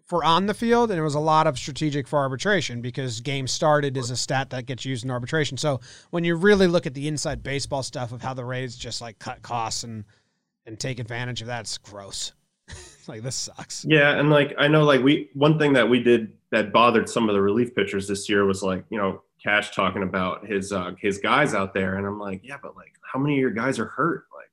[0.09, 3.47] for on the field, and it was a lot of strategic for arbitration because game
[3.47, 5.59] started is a stat that gets used in arbitration.
[5.59, 9.01] So when you really look at the inside baseball stuff of how the Rays just
[9.03, 10.05] like cut costs and
[10.67, 12.33] and take advantage of that, it's gross.
[13.07, 13.85] like this sucks.
[13.85, 17.29] Yeah, and like I know, like we one thing that we did that bothered some
[17.29, 20.93] of the relief pitchers this year was like you know Cash talking about his uh,
[20.99, 23.79] his guys out there, and I'm like, yeah, but like how many of your guys
[23.79, 24.25] are hurt?
[24.35, 24.49] Like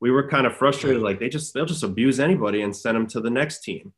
[0.00, 3.06] we were kind of frustrated, like they just they'll just abuse anybody and send them
[3.08, 3.92] to the next team.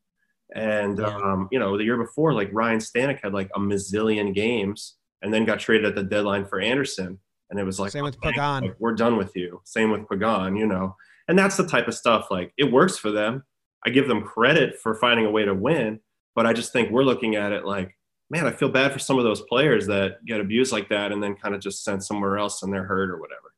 [0.55, 1.07] And Yeah.
[1.17, 5.33] um, you know, the year before, like Ryan Stanek had like a mazillion games, and
[5.33, 7.19] then got traded at the deadline for Anderson,
[7.51, 8.63] and it was like Same with okay, Pagan.
[8.65, 9.61] like, we're done with you.
[9.65, 10.97] Same with Pagan, you know,
[11.29, 13.45] and that's the type of stuff like it works for them.
[13.87, 16.01] I give them credit for finding a way to win,
[16.35, 17.97] but I just think we're looking at it like,
[18.29, 21.23] man, I feel bad for some of those players that get abused like that and
[21.23, 23.53] then kind of just sent somewhere else and they're hurt or whatever.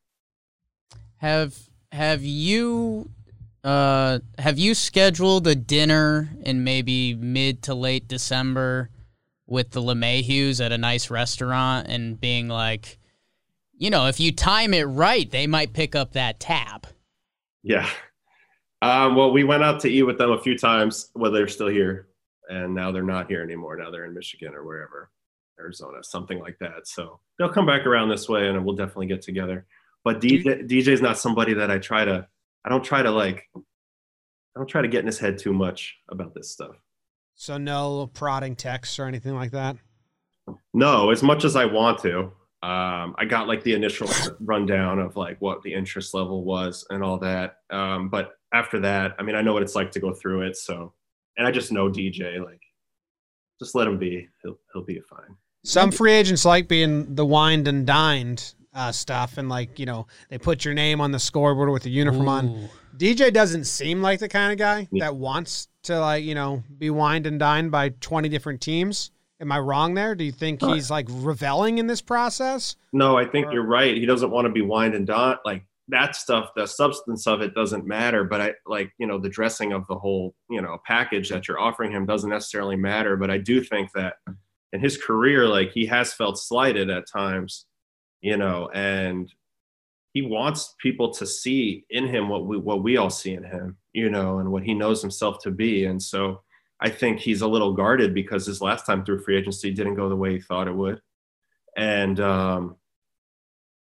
[1.18, 1.58] Have
[1.92, 3.10] have you
[3.64, 8.90] uh have you scheduled a dinner in maybe mid to late December
[9.46, 12.98] with the LeMahieu's at a nice restaurant and being like,
[13.76, 16.86] you know, if you time it right, they might pick up that tab.
[17.62, 17.88] Yeah.
[18.80, 21.68] Um, well, we went out to eat with them a few times while they're still
[21.68, 22.08] here,
[22.48, 23.76] and now they're not here anymore.
[23.76, 25.10] Now they're in Michigan or wherever,
[25.60, 26.86] Arizona, something like that.
[26.86, 29.66] So they'll come back around this way, and we'll definitely get together.
[30.02, 32.26] But DJ, DJ's not somebody that I try to.
[32.64, 33.48] I don't try to like.
[33.54, 36.76] I don't try to get in his head too much about this stuff.
[37.34, 39.76] So no prodding texts or anything like that.
[40.74, 42.32] No, as much as I want to.
[42.62, 44.08] Um, I got like the initial
[44.40, 47.56] rundown of like what the interest level was and all that.
[47.70, 50.56] Um, but after that, I mean, I know what it's like to go through it.
[50.56, 50.92] So,
[51.36, 52.60] and I just know DJ, like,
[53.58, 54.28] just let him be.
[54.42, 55.36] He'll he'll be fine.
[55.64, 60.06] Some free agents like being the wined and dined uh, stuff, and like you know
[60.30, 62.68] they put your name on the scoreboard with the uniform on.
[62.96, 65.04] DJ doesn't seem like the kind of guy Yeah.
[65.06, 69.10] that wants to like you know be wined and dined by twenty different teams.
[69.40, 70.14] Am I wrong there?
[70.14, 72.76] Do you think he's like reveling in this process?
[72.92, 73.96] No, I think Or- you're right.
[73.96, 75.38] He doesn't want to be wined and dined.
[75.44, 78.22] Like that stuff, the substance of it doesn't matter.
[78.22, 81.58] But I like, you know, the dressing of the whole, you know, package that you're
[81.58, 83.16] offering him doesn't necessarily matter.
[83.16, 84.14] But I do think that
[84.72, 87.66] in his career, like he has felt slighted at times,
[88.22, 89.32] you know, and
[90.14, 93.76] he wants people to see in him what we what we all see in him,
[93.92, 95.84] you know, and what he knows himself to be.
[95.84, 96.42] And so
[96.80, 100.08] I think he's a little guarded because his last time through free agency didn't go
[100.08, 101.00] the way he thought it would
[101.76, 102.76] and um,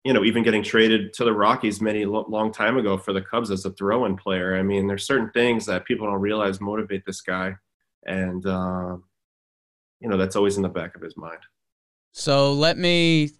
[0.04, 3.22] you know even getting traded to the Rockies many lo- long time ago for the
[3.22, 4.56] Cubs as a throw-in player.
[4.56, 7.54] I mean, there's certain things that people don't realize motivate this guy,
[8.06, 9.04] and um,
[10.00, 11.40] you know that's always in the back of his mind.
[12.12, 13.30] So let me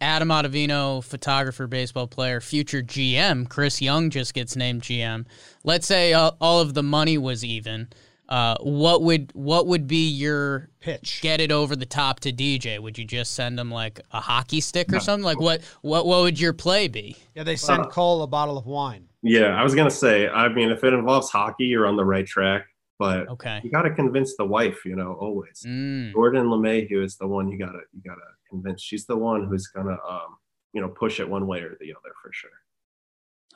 [0.00, 3.48] Adam Ottavino, photographer, baseball player, future GM.
[3.48, 5.26] Chris Young just gets named GM.
[5.64, 7.88] Let's say all, all of the money was even.
[8.28, 11.18] Uh, what would what would be your Pitch.
[11.20, 12.78] get it over the top to DJ?
[12.78, 15.24] Would you just send him like a hockey stick or something?
[15.24, 17.16] Like what what what would your play be?
[17.34, 19.08] Yeah, they send Uh, Cole a bottle of wine.
[19.22, 20.28] Yeah, I was gonna say.
[20.28, 22.66] I mean, if it involves hockey, you're on the right track,
[23.00, 23.60] but Okay.
[23.64, 24.78] you got to convince the wife.
[24.84, 25.64] You know, always.
[25.66, 26.12] Mm.
[26.12, 28.80] Jordan LeMahieu is the one you gotta you gotta convince.
[28.82, 30.30] She's the one who's gonna um,
[30.74, 32.50] you know push it one way or the other for sure.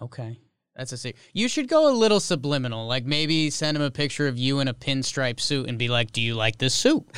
[0.03, 0.41] Okay.
[0.77, 1.23] That's a secret.
[1.35, 2.89] You should go a little subliminal.
[2.89, 6.11] Like maybe send him a picture of you in a pinstripe suit and be like,
[6.11, 7.05] "Do you like this suit?"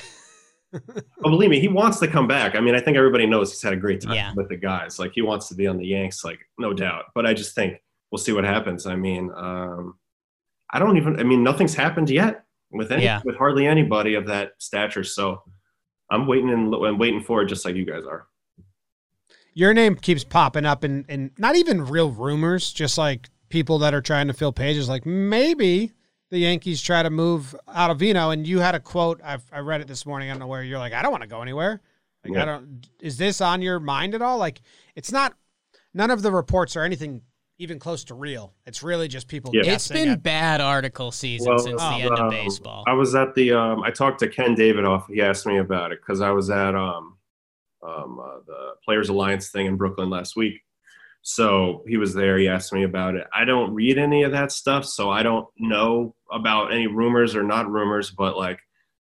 [1.24, 2.54] Oh, believe me, he wants to come back.
[2.54, 4.32] I mean, I think everybody knows he's had a great time Yeah.
[4.36, 4.98] with the guys.
[4.98, 7.04] Like he wants to be on the Yanks, like no doubt.
[7.14, 7.80] But I just think
[8.10, 8.84] we'll see what happens.
[8.84, 9.94] I mean, um,
[10.70, 11.18] I don't even.
[11.20, 13.20] I mean, nothing's happened yet with any Yeah.
[13.24, 15.04] with hardly anybody of that stature.
[15.04, 15.42] So
[16.10, 18.26] I'm waiting and, I'm waiting for it, just like you guys are.
[19.54, 23.94] your name keeps popping up in, in not even real rumors, just like people that
[23.94, 24.88] are trying to fill pages.
[24.88, 25.92] Like maybe
[26.30, 29.20] the Yankees try to move Ottavino, and you had a quote.
[29.24, 30.28] I've, I read it this morning.
[30.28, 31.80] I don't know where you're like, I don't want to go anywhere.
[32.24, 32.42] Like Yeah.
[32.42, 32.86] I don't.
[33.00, 34.36] Is this on your mind at all?
[34.38, 34.60] Like
[34.96, 35.34] it's not.
[35.94, 37.22] None of the reports or anything
[37.58, 38.52] even close to real.
[38.66, 39.50] It's really just people.
[39.54, 39.72] Yeah.
[39.72, 42.84] It's been at- bad article season Well, since the end of um, baseball.
[42.86, 43.52] I was at the.
[43.52, 45.06] Um, I talked to Ken Davidoff.
[45.08, 47.16] He asked me about it because I was at um,
[47.82, 50.62] um, uh, the Players Alliance thing in Brooklyn last week.
[51.22, 52.38] So he was there.
[52.38, 53.26] He asked me about it.
[53.34, 57.42] I don't read any of that stuff, so I don't know about any rumors or
[57.42, 58.12] not rumors.
[58.12, 58.60] But like,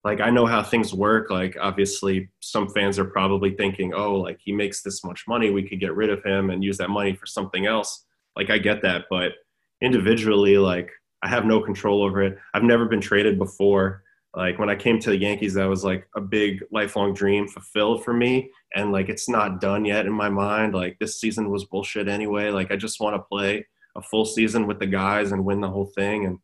[0.02, 1.30] like I know how things work.
[1.30, 5.68] Like, obviously, some fans are probably thinking, "Oh, like he makes this much money, we
[5.68, 8.04] could get rid of him and use that money for something else."
[8.38, 9.32] Like, I get that, but
[9.80, 10.90] individually, like
[11.22, 12.38] I have no control over it.
[12.54, 14.04] I've never been traded before.
[14.34, 18.04] Like when I came to the Yankees, that was like a big lifelong dream fulfilled
[18.04, 18.50] for me.
[18.74, 20.74] And like it's not done yet in my mind.
[20.74, 22.50] Like this season was bullshit anyway.
[22.50, 23.66] Like I just want to play
[23.96, 26.38] a full season with the guys and win the whole thing and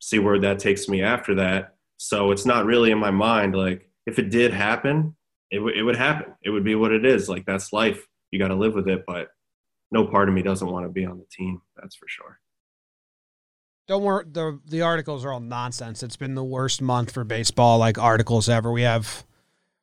[0.00, 1.74] see where that takes me after that.
[1.96, 3.56] So it's not really in my mind.
[3.56, 5.16] Like if it did happen,
[5.50, 6.34] it, w- it would happen.
[6.42, 7.28] It would be what it is.
[7.28, 8.06] Like that's life.
[8.30, 9.04] You got to live with it.
[9.06, 9.28] But
[9.94, 11.62] no part of me doesn't want to be on the team.
[11.76, 12.38] That's for sure.
[13.86, 14.24] Don't worry.
[14.30, 16.02] The the articles are all nonsense.
[16.02, 18.72] It's been the worst month for baseball, like articles ever.
[18.72, 19.24] We have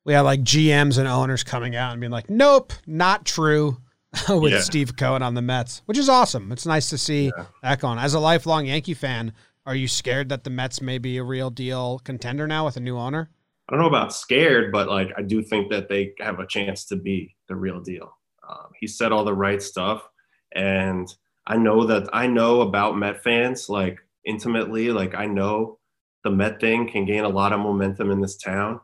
[0.03, 3.77] we have like GMs and owners coming out and being like, "Nope, not true."
[4.29, 4.59] with Yeah.
[4.59, 6.51] Steve Cohen on the Mets, which is awesome.
[6.51, 7.45] It's nice to see Yeah.
[7.63, 7.97] that going.
[7.97, 9.31] As a lifelong Yankee fan,
[9.65, 12.81] are you scared that the Mets may be a real deal contender now with a
[12.81, 13.29] new owner?
[13.69, 16.83] I don't know about scared, but like I do think that they have a chance
[16.87, 18.17] to be the real deal.
[18.51, 20.07] Um, he said all the right stuff,
[20.53, 21.07] and
[21.47, 24.91] I know that I know about Met fans like intimately.
[24.91, 25.79] Like I know
[26.23, 28.79] the Met thing can gain a lot of momentum in this town,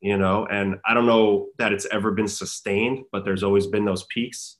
[0.00, 0.46] you know.
[0.46, 4.58] And I don't know that it's ever been sustained, but there's always been those peaks.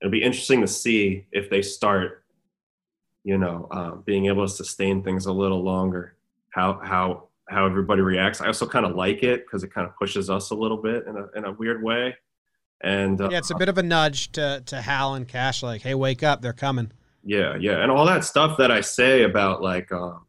[0.00, 2.24] It'll be interesting to see if they start,
[3.24, 6.16] you know, um, being able to sustain things a little longer.
[6.50, 8.40] How how how everybody reacts.
[8.40, 11.06] I also kind of like it because it kind of pushes us a little bit
[11.06, 12.16] in a in a weird way.
[12.82, 15.82] And uh, Yeah, it's a bit of a nudge to to Hal and Cash, like,
[15.82, 16.92] "Hey, wake up, they're coming."
[17.24, 20.26] yeah, yeah, and all that stuff that I say about like, um,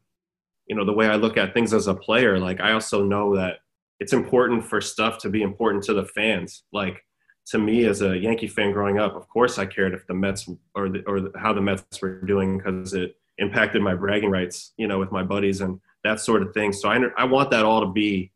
[0.66, 2.38] you know, the way I look at things as a player.
[2.38, 3.58] Like, I also know that
[3.98, 6.64] it's important for stuff to be important to the fans.
[6.72, 7.04] Like,
[7.46, 10.48] to me as a Yankee fan growing up, of course I cared if the Mets
[10.74, 14.72] or the, or the, how the Mets were doing because it impacted my bragging rights,
[14.76, 16.72] you know, with my buddies and that sort of thing.
[16.72, 18.30] So I I want that all to be.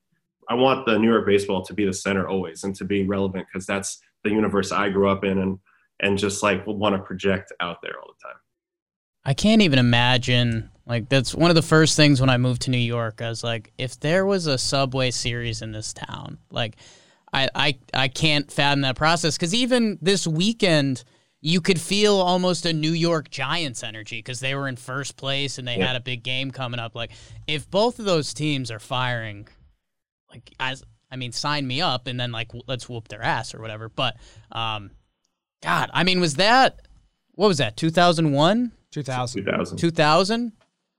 [0.49, 3.49] I want the New York baseball to be the center always and to be relevant
[3.49, 5.59] because that's the universe I grew up in and
[6.01, 8.39] and just like want to project out there all the time.
[9.25, 10.71] I can't even imagine.
[10.87, 13.21] Like that's one of the first things when I moved to New York.
[13.23, 16.77] I was like, if there was a Subway series in this town, like,
[17.33, 19.37] I I I can't fathom that process.
[19.37, 21.03] Because even this weekend,
[21.41, 25.59] you could feel almost a New York Giants energy because they were in first place
[25.59, 25.87] and they Yeah.
[25.89, 26.95] had a big game coming up.
[26.95, 27.11] Like,
[27.49, 29.49] if both of those teams are firing,
[30.31, 33.61] like as I mean, sign me up and then like let's whoop their ass or
[33.61, 33.89] whatever.
[33.89, 34.17] But,
[34.53, 34.91] um,
[35.63, 36.81] God, I mean, was that
[37.37, 37.77] what was that?
[37.77, 38.73] Two thousand one.
[38.91, 39.45] Two thousand.
[39.45, 39.79] 2000.
[39.79, 40.53] 2000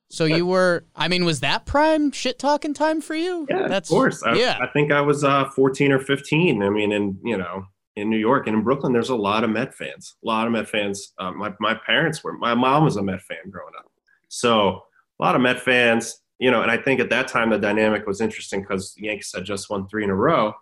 [0.09, 3.87] so you were i mean was that prime shit talking time for you Yeah, of
[3.87, 4.23] course.
[4.23, 6.63] I, yeah I think I was uh, 14 or 15.
[6.63, 9.49] I mean, in you know, in New York and in Brooklyn, there's a lot of
[9.49, 10.15] Met fans.
[10.23, 11.13] A lot of Met fans.
[11.17, 12.37] Uh, my my parents were.
[12.37, 13.91] My mom was a Met fan growing up,
[14.29, 14.83] so
[15.19, 16.21] a lot of Met fans.
[16.39, 19.31] You know, and I think at that time the dynamic was interesting because the Yankees
[19.33, 20.53] had just won three in a row.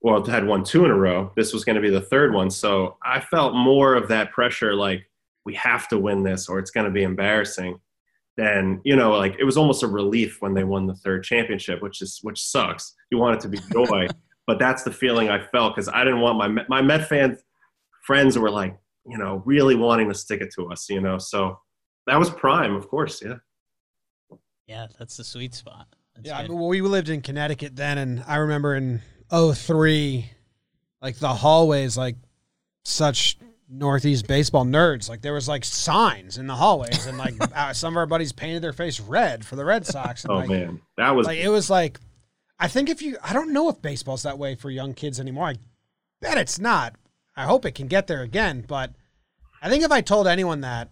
[0.00, 1.32] Well, had won two in a row.
[1.36, 4.74] This was going to be the third one, so I felt more of that pressure.
[4.74, 5.08] Like
[5.44, 7.80] we have to win this, or it's going to be embarrassing
[8.38, 11.82] then you know like it was almost a relief when they won the third championship
[11.82, 14.06] which is which sucks you want it to be joy
[14.46, 17.42] but that's the feeling i felt because i didn't want my my met fans
[18.04, 21.58] friends were like you know really wanting to stick it to us you know so
[22.06, 23.34] that was prime of course yeah
[24.68, 27.98] yeah that's the sweet spot That's Yeah, I mean, well, we lived in Connecticut then,
[27.98, 30.30] and I remember in 03,
[31.02, 32.16] like the hallways, like
[32.84, 33.38] such
[33.68, 35.08] Northeast baseball nerds.
[35.08, 38.32] Like there was like signs in the hallways, and like uh, some of our buddies
[38.32, 40.24] painted their face red for the Red Sox.
[40.24, 42.00] And, oh like, man that was like it was like,
[42.58, 45.48] I think if you, I don't know if baseball's that way for young kids anymore.
[45.48, 45.56] I
[46.20, 46.94] bet it's not.
[47.36, 48.92] I hope it can get there again, but
[49.62, 50.90] I think if I told anyone that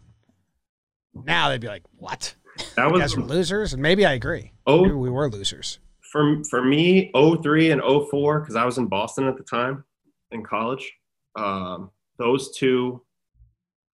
[1.15, 2.35] now, they'd be like, "What?
[2.77, 4.53] That was guys were losers?" And maybe I agree.
[4.67, 4.83] Oh.
[4.83, 5.79] maybe we were losers.
[6.13, 9.85] for for me 03 and 04 because i was in boston at the time
[10.31, 10.93] in college
[11.37, 13.03] um, those two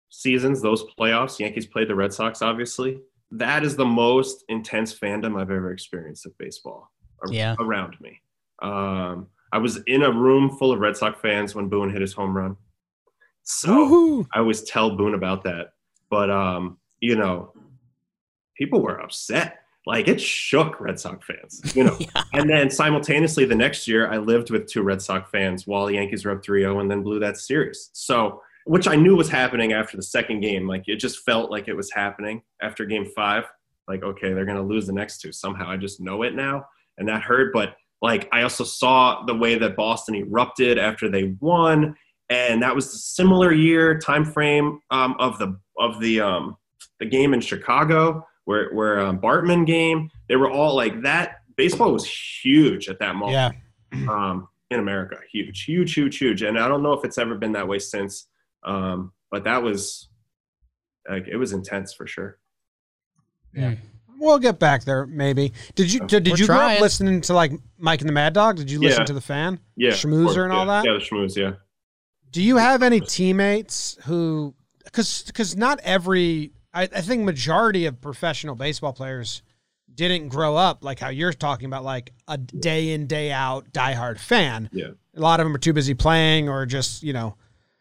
[0.09, 2.99] seasons those playoffs yankees played the red sox obviously
[3.31, 6.91] that is the most intense fandom i've ever experienced of baseball
[7.21, 7.55] ar- Yeah.
[7.59, 8.21] around me
[8.61, 12.13] um, i was in a room full of red sox fans when boone hit his
[12.13, 12.55] home run
[13.43, 14.27] So Woohoo.
[14.33, 15.73] I always tell Boone about that.
[16.09, 17.51] But um, you know,
[18.57, 19.59] people were upset.
[19.85, 21.97] Like it shook Red Sox fans, you know.
[22.33, 25.95] And then simultaneously the next year I lived with two Red Sox fans while the
[25.95, 27.89] Yankees were up 3-0 and then blew that series.
[27.93, 30.67] So which I knew was happening after the second game.
[30.67, 33.45] Like it just felt like it was happening after game five.
[33.87, 35.31] Like, okay, they're gonna lose the next two.
[35.31, 36.65] Somehow I just know it now.
[36.97, 37.51] And that hurt.
[37.53, 41.95] But like I also saw the way that Boston erupted after they won.
[42.29, 46.57] And that was the similar year time frame um, of the of the um,
[46.99, 50.09] the game in Chicago where where um, Bartman game.
[50.27, 51.41] They were all like that.
[51.55, 53.55] Baseball was huge at that moment
[53.93, 54.11] Yeah.
[54.11, 55.17] um, in America.
[55.31, 56.41] Huge, huge, huge, huge.
[56.41, 58.27] And I don't know if it's ever been that way since.
[58.63, 60.09] Um, but that was
[61.09, 62.39] like it was intense for sure.
[63.53, 63.75] Yeah.
[64.19, 65.51] We'll get back there, maybe.
[65.75, 68.33] Did you did, did We're you grow up listening to like Mike and the Mad
[68.33, 68.55] Dog?
[68.55, 69.05] Did you listen Yeah.
[69.05, 69.59] to the fan?
[69.75, 70.85] Yeah, Schmoozer and all yeah, that?
[70.85, 71.35] Yeah, the schmooze.
[71.35, 71.53] Yeah.
[72.31, 78.01] Do you have any teammates who, because because not every, I, I think majority of
[78.01, 79.41] professional baseball players
[79.93, 84.19] didn't grow up like how you're talking about, like a day in day out diehard
[84.19, 84.69] fan.
[84.71, 84.91] Yeah.
[85.15, 87.35] A lot of them are too busy playing or just you know.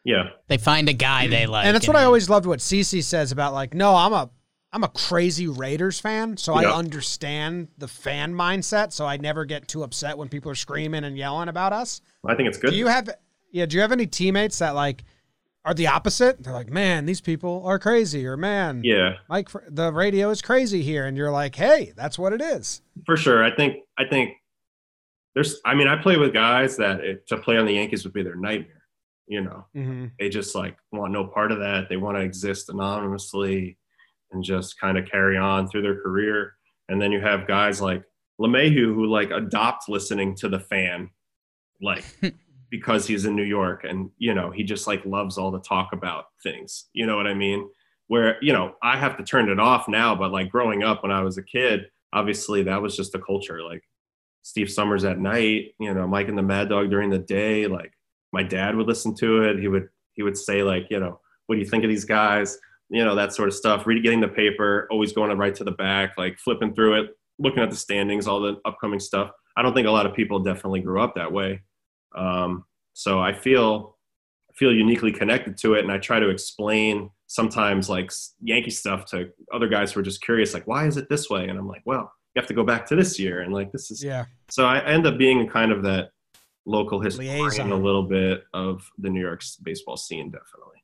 [0.04, 0.30] Yeah.
[0.48, 1.64] They find a guy they like.
[1.64, 4.30] and that's what I always loved what CC says about like, no, I'm a
[4.74, 6.70] I'm a crazy Raiders fan, so Yeah.
[6.70, 8.92] I understand the fan mindset.
[8.92, 12.00] So I never get too upset when people are screaming and yelling about us.
[12.26, 12.70] I think it's good.
[12.70, 13.08] Do you have
[13.52, 15.04] yeah, do you have any teammates that like
[15.64, 16.42] are the opposite?
[16.42, 20.82] They're like, man, these people are crazy, or man, yeah, Mike, the radio is crazy
[20.82, 22.82] here, and you're like, hey, that's what it is.
[23.06, 23.44] for sure.
[23.44, 24.30] I think I think
[25.34, 25.60] there's.
[25.64, 28.22] I mean, I play with guys that it, to play on the Yankees would be
[28.22, 28.82] their nightmare.
[29.28, 30.06] You know, Mm-hmm.
[30.18, 31.88] they just like want no part of that.
[31.88, 33.78] They want to exist anonymously
[34.32, 36.54] and just kind of carry on through their career.
[36.88, 38.02] And then you have guys like
[38.40, 41.08] LeMahieu who like adopt listening to the fan,
[41.80, 42.04] like
[42.72, 45.90] because he's in New York and you know he just like loves all the talk
[45.92, 46.86] about things.
[46.94, 47.68] You know what I mean?
[48.08, 51.12] Where you know I have to turn it off now, but like growing up when
[51.12, 53.62] I was a kid, obviously that was just the culture.
[53.62, 53.84] Like
[54.40, 57.92] Steve Somers at night, you know, Mike and the Mad Dog during the day, like
[58.32, 59.60] my dad would listen to it.
[59.60, 62.58] He would he would say like, you know, what do you think of these guys?
[62.88, 63.86] You know, that sort of stuff.
[63.86, 67.62] Reading, getting the paper, always going right to the back, like flipping through it, looking
[67.62, 69.30] at the standings, all the upcoming stuff.
[69.58, 71.60] I don't think a lot of people definitely grew up that way.
[72.14, 73.96] Um, so I feel
[74.50, 79.06] I feel uniquely connected to it, and I try to explain sometimes like Yankee stuff
[79.06, 81.48] to other guys who are just curious, like why is it this way?
[81.48, 83.90] And I'm like, well, you have to go back to this year, and like this
[83.90, 86.10] is Yeah, so I end up being kind of that
[86.66, 87.72] local historian Liaison.
[87.72, 90.81] a little bit of the New York baseball scene, definitely.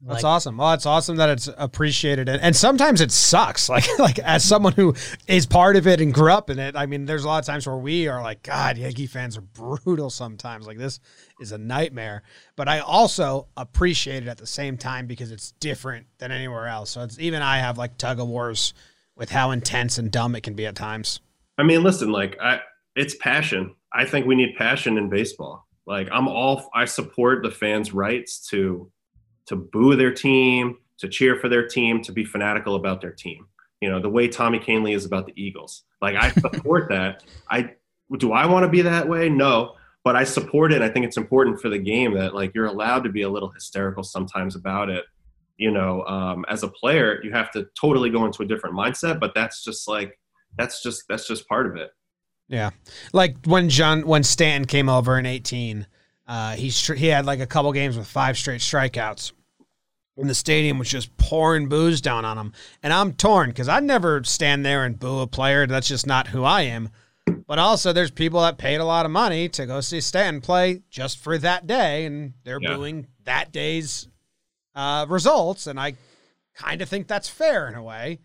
[0.00, 0.56] That's Like- awesome.
[0.56, 3.68] Well, it's awesome that it's appreciated, and, and sometimes it sucks.
[3.78, 4.94] Like like as someone who
[5.26, 7.44] is part of it and grew up in it, I mean, there's a lot of
[7.46, 9.40] times where we are like, God, Yankee fans are
[9.84, 10.66] brutal sometimes.
[10.66, 11.00] Like this
[11.40, 12.22] is a nightmare.
[12.56, 16.90] But I also appreciate it at the same time because it's different than anywhere else.
[16.90, 18.74] So it's even I have like tug of wars
[19.16, 21.20] with how intense and dumb it can be at times.
[21.58, 22.60] I mean, listen, like I,
[22.94, 23.74] it's passion.
[23.92, 25.66] I think we need passion in baseball.
[25.86, 28.90] Like I'm all, I support the fans' rights to,
[29.48, 33.46] to boo their team, to cheer for their team, to be fanatical about their team.
[33.80, 35.84] You know, the way Tommy Kahnle is about the Eagles.
[36.00, 37.24] Like I support that.
[37.50, 37.74] I
[38.18, 39.28] do I want to be that way?
[39.28, 39.74] No,
[40.04, 40.82] but I support it.
[40.82, 43.50] I think it's important for the game that like you're allowed to be a little
[43.50, 45.04] hysterical sometimes about it.
[45.56, 49.20] You know, um, as a player, you have to totally go into a different mindset.
[49.20, 50.18] But that's just like
[50.56, 51.90] that's just that's just part of it.
[52.48, 52.70] Yeah,
[53.12, 55.86] like when John when Stanton came over in eighteen,
[56.26, 59.32] uh, he he had like a couple games with five straight strikeouts,
[60.18, 62.52] and the stadium was just pouring booze down on him.
[62.82, 65.66] And I'm torn because I'd never stand there and boo a player.
[65.66, 66.90] That's just not who I am.
[67.46, 70.82] But also, there's people that paid a lot of money to go see Stanton play
[70.90, 72.74] just for that day, and they're Yeah.
[72.74, 74.08] booing that day's
[74.74, 75.66] uh, results.
[75.66, 75.94] And I
[76.54, 78.18] kind of think that's fair in a way.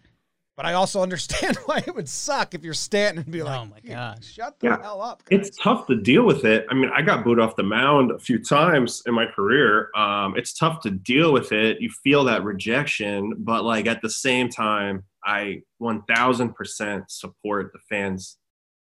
[0.56, 3.66] But I also understand why it would suck if you're Stanton and be like, Oh
[3.66, 4.34] my gosh.
[4.34, 4.82] shut the Yeah.
[4.82, 5.24] hell up.
[5.26, 6.66] guys." It's tough to deal with it.
[6.70, 9.89] I mean, I got booed off the mound a few times in my career.
[9.95, 11.82] Um, it's tough to deal with it.
[11.82, 18.38] You feel that rejection, but like at the same time, I 1000% support the fans'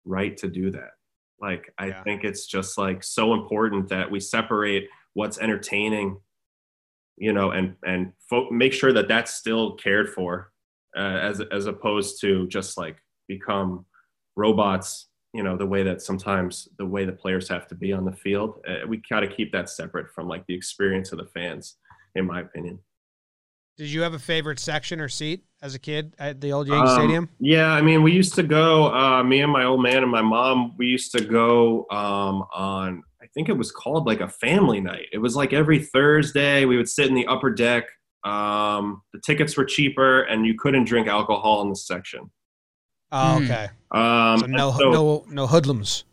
[0.06, 0.92] right to do that.
[1.40, 2.04] Like, I Yeah.
[2.04, 6.20] think it's just like so important that we separate what's entertaining,
[7.18, 10.52] you know, and and fo- make sure that that's still cared for,
[10.98, 13.86] uh, as as opposed to just like become
[14.36, 18.06] robots you know the way that sometimes the way the players have to be on
[18.06, 21.26] the field uh, we got to keep that separate from like the experience of the
[21.26, 21.76] fans
[22.16, 22.80] in my opinion
[23.78, 26.90] Did you have a favorite section or seat as a kid at the old Yankee
[26.90, 27.30] Um, Stadium?
[27.40, 30.22] yeah i mean we used to go uh, me and my old man and my
[30.22, 34.80] mom we used to go um, on i think it was called like a family
[34.80, 35.08] night.
[35.12, 37.84] It was like every Thursday we would sit in the upper deck.
[38.28, 42.30] Um, the tickets were cheaper, and you couldn't drink alcohol in the section.
[43.12, 43.44] Oh, Hmm.
[43.46, 43.68] okay.
[43.92, 46.04] Um, So no, so- no, no hoodlums.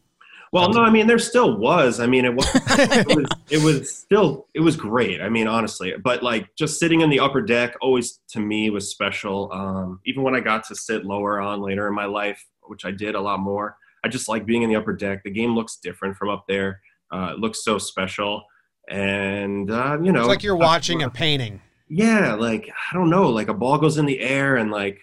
[0.52, 1.98] Well, no, I mean there still was.
[1.98, 5.20] I mean it was, it was it was still it was great.
[5.20, 8.88] I mean honestly, but like just sitting in the upper deck always to me was
[8.88, 9.50] special.
[9.52, 12.92] Um, even when I got to sit lower on later in my life, which I
[12.92, 15.24] did a lot more, I just like being in the upper deck.
[15.24, 16.80] The game looks different from up there.
[17.12, 18.44] Uh, it looks so special,
[18.88, 21.60] and uh, you know, It's like you're watching a painting.
[21.94, 24.98] Yeah, like I don't know, like a ball goes in the air and like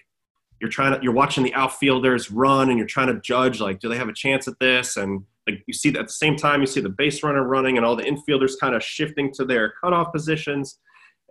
[0.60, 3.88] you're trying to you're watching the outfielders run and you're trying to judge like do
[3.88, 6.66] they have a chance at this and like you see at the same time you
[6.66, 10.12] see the base runner running and all the infielders kind of shifting to their cutoff
[10.12, 10.78] positions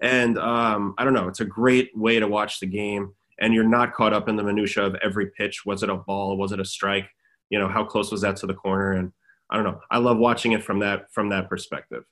[0.01, 3.64] and um, I don't know, it's a great way to watch the game and you're
[3.64, 5.64] not caught up in the minutia of every pitch.
[5.64, 6.38] Was it a ball?
[6.38, 7.07] Was it a strike?
[7.51, 8.93] You know, how close was that to the corner?
[8.93, 9.12] And
[9.51, 9.80] I don't know.
[9.91, 12.03] I love watching it from that from that perspective.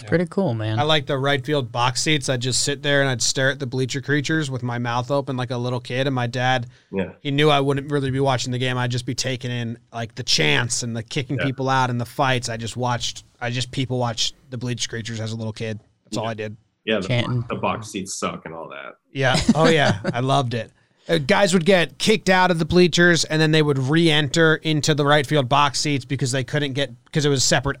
[0.00, 0.78] It's pretty cool, man.
[0.78, 2.28] I like the right field box seats.
[2.28, 5.36] I'd just sit there and I'd stare at the bleacher creatures with my mouth open
[5.36, 6.06] like a little kid.
[6.06, 7.12] And my dad, Yeah.
[7.20, 8.78] he knew I wouldn't really be watching the game.
[8.78, 11.44] I'd just be taking in like the chants and the kicking Yeah.
[11.44, 12.48] people out and the fights.
[12.48, 13.24] I just watched.
[13.40, 15.80] I just people watched the bleacher creatures as a little kid.
[16.04, 16.56] That's all I did.
[16.84, 18.94] Yeah, the, the box seats suck and all that.
[19.12, 19.38] Yeah.
[19.54, 20.00] Oh yeah.
[20.14, 20.72] I loved it.
[21.08, 24.94] Uh, guys would get kicked out of the bleachers and then they would re-enter into
[24.94, 27.78] the right field box seats because they couldn't get because it was separate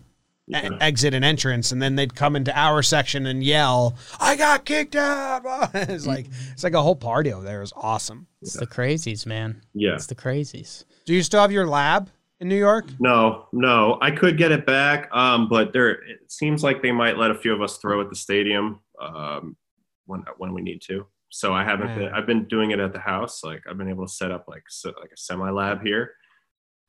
[0.48, 4.64] e- exit and entrance and then they'd come into our section and yell i got
[4.64, 5.42] kicked out
[5.74, 9.26] it's like it's like a whole party over there it was awesome it's the crazies,
[9.26, 9.60] man.
[9.74, 9.94] Yeah.
[9.94, 10.84] It's the crazies.
[11.04, 12.08] do you still have your lab
[12.40, 16.64] in new york No, no, I could get it back, um, but there it seems
[16.64, 19.56] like they might let a few of us throw at the stadium um,
[20.06, 21.06] when when we need to.
[21.28, 22.08] So I haven't been.
[22.08, 23.44] I've been doing it at the house.
[23.44, 26.12] Like I've been able to set up like so, like a semi lab here,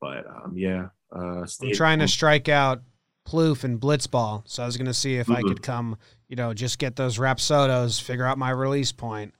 [0.00, 2.82] but um, yeah, uh, i'm trying to strike out
[3.26, 5.48] Plouffe and blitzball so i was going to see if i Mhm.
[5.48, 5.96] could come
[6.28, 9.32] you know just get those rapsodos figure out my release point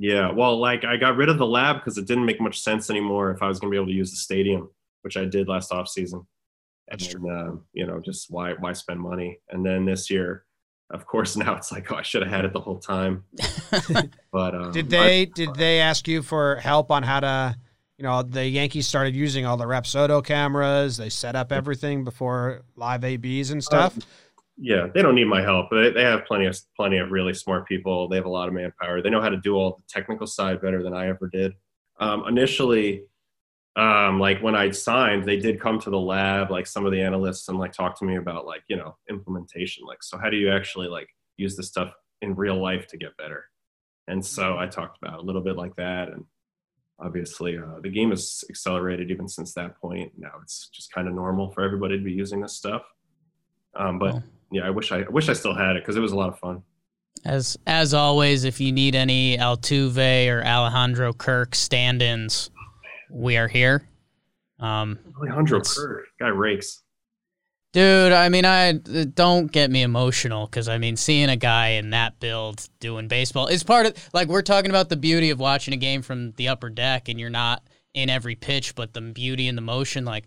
[0.00, 2.88] Yeah, well, like I got rid of the lab because it didn't make much sense
[2.88, 4.68] anymore if I was going to be able to use the stadium,
[5.02, 6.24] which I did last off season.
[6.88, 9.40] That's and, um, you know, just why why spend money?
[9.50, 10.44] And then this year,
[10.90, 13.24] of course, now it's like, oh, I should have had it the whole time.
[14.32, 17.56] but um, Did I- they did they ask you for help on how to
[17.98, 22.62] you know the Yankees started using all the Rapsodo cameras they set up everything before
[22.76, 23.98] live ABs and stuff
[24.60, 25.70] yeah, they don't need my help.
[25.70, 28.08] They, they have plenty of plenty of really smart people.
[28.08, 29.00] They have a lot of manpower.
[29.00, 31.52] They know how to do all the technical side better than I ever did.
[32.00, 33.04] Um, initially,
[33.76, 37.00] um, like when I signed, they did come to the lab, like some of the
[37.00, 39.84] analysts, and like talk to me about like you know implementation.
[39.86, 43.16] Like, so how do you actually like use this stuff in real life to get
[43.16, 43.44] better?
[44.08, 46.24] And so I talked about a little bit like that, and
[47.00, 50.12] obviously uh, the game has accelerated even since that point.
[50.18, 52.82] Now it's just kind of normal for everybody to be using this stuff.
[53.76, 54.22] Um, but Cool.
[54.52, 56.28] yeah, I wish I, I wish I still had it because it was a lot
[56.30, 56.62] of fun.
[57.24, 62.50] As as always, if you need any Altuve or Alejandro Kirk stand-ins,
[63.10, 63.82] we are here.
[64.60, 66.82] Um, Alejandro Kirk, guy rakes.
[67.72, 71.90] Dude, I mean, I don't get me emotional because I mean, seeing a guy in
[71.90, 75.74] that build doing baseball is part of like we're talking about the beauty of watching
[75.74, 77.62] a game from the upper deck, and you're not
[77.94, 80.24] in every pitch, but the beauty and the motion, like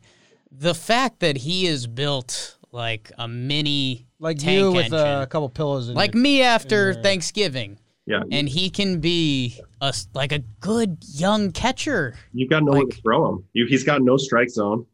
[0.52, 5.22] the fact that he is built like a mini like tank you with uh, engine.
[5.22, 7.02] a couple pillows in like your- me after Yeah.
[7.02, 12.16] Thanksgiving, Yeah, and he can be a s- like a good young catcher.
[12.34, 13.44] you've got nowhere like- to throw him.
[13.54, 14.86] You, he's got no strike zone,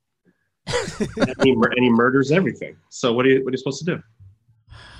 [0.68, 2.76] and, he, mur- and he murders everything.
[2.90, 4.04] So what are you what are you supposed to do?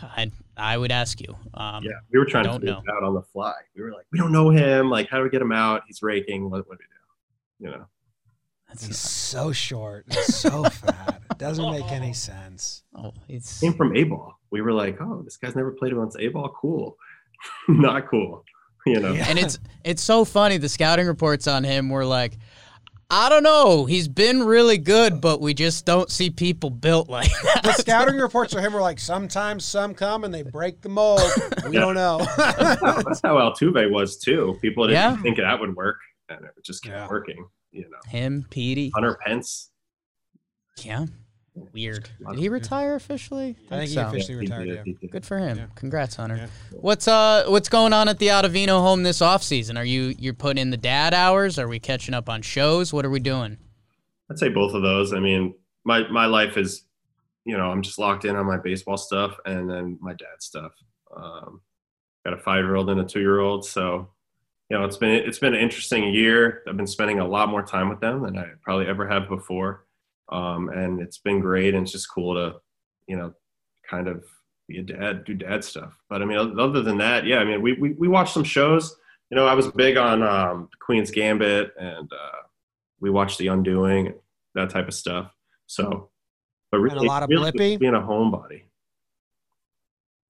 [0.02, 1.36] I I would ask you.
[1.54, 2.80] Um, Yeah, we were trying to don't figure know.
[2.82, 3.54] it out on the fly.
[3.76, 4.90] We were like, we don't know him.
[4.90, 5.84] Like, how do we get him out?
[5.88, 6.50] He's raking.
[6.50, 6.84] What, what do
[7.60, 7.72] we do?
[7.72, 7.86] You know.
[8.68, 13.74] that's he's not- so short so fat it doesn't make any sense oh, it's Came
[13.74, 14.34] from A ball.
[14.52, 16.54] We were like, oh, this guy's never played against A ball.
[16.62, 16.96] Cool,
[17.68, 18.44] not cool.
[18.86, 19.12] You know.
[19.14, 19.26] Yeah.
[19.28, 20.58] and it's it's so funny.
[20.58, 22.38] The scouting reports on him were like,
[23.10, 23.86] I don't know.
[23.86, 27.62] He's been really good, but we just don't see people built like that.
[27.64, 31.22] the scouting reports for him were like sometimes some come and they break the mold
[31.70, 34.58] we don't know That's how- that's how Altuve was too.
[34.62, 35.22] People didn't Yeah.
[35.22, 35.98] think that would work,
[36.28, 37.08] and it just kept Yeah.
[37.10, 37.48] working.
[37.72, 38.92] You know, Him, Petey.
[38.94, 39.70] Hunter Pence.
[40.84, 41.06] Yeah.
[41.74, 42.10] Weird.
[42.30, 43.56] Did he retire officially?
[43.72, 44.08] I think he so.
[44.08, 44.94] officially he retired did, yeah.
[45.02, 45.08] he.
[45.08, 45.58] Good for him.
[45.58, 45.66] Yeah.
[45.76, 46.38] Congrats, Hunter.
[46.38, 46.48] Yeah.
[46.72, 49.78] What's uh what's going on at the Ottavino home this offseason?
[49.78, 51.58] Are you you're putting in the dad hours?
[51.58, 52.94] Are we catching up on shows?
[52.94, 53.58] What are we doing?
[54.30, 55.14] I'd say both of those.
[55.14, 56.84] I mean, my my life is,
[57.46, 60.74] you know, I'm just locked in on my baseball stuff and then my dad's stuff.
[61.16, 61.62] Um,
[62.26, 64.10] got a five year old and a two year old, so
[64.70, 66.64] you know, it's been it's been an interesting year.
[66.68, 69.86] I've been spending a lot more time with them than I probably ever have before,
[70.30, 71.74] um, and it's been great.
[71.74, 72.60] And it's just cool to
[73.08, 73.34] you know,
[73.90, 74.24] kind of
[74.68, 75.98] be a dad, do dad stuff.
[76.10, 78.96] But I mean, other than that, yeah, I mean, we we, we watched some shows.
[79.30, 82.38] You know, I was big on um, Queen's Gambit, and uh,
[83.00, 84.14] we watched The Undoing,
[84.56, 85.32] that type of stuff.
[85.66, 86.10] So,
[86.72, 87.80] but really, And a lot of really Blippi?
[87.80, 88.64] being a homebody.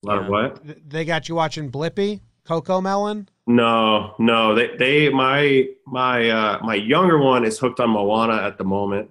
[0.04, 0.90] A lot of what?
[0.90, 3.30] They got you watching Blippi, Coco Melon.
[3.46, 4.56] No, no.
[4.56, 9.10] They they my my uh my younger one is hooked on Moana at the moment.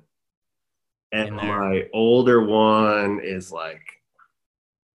[1.12, 3.82] And my older one is like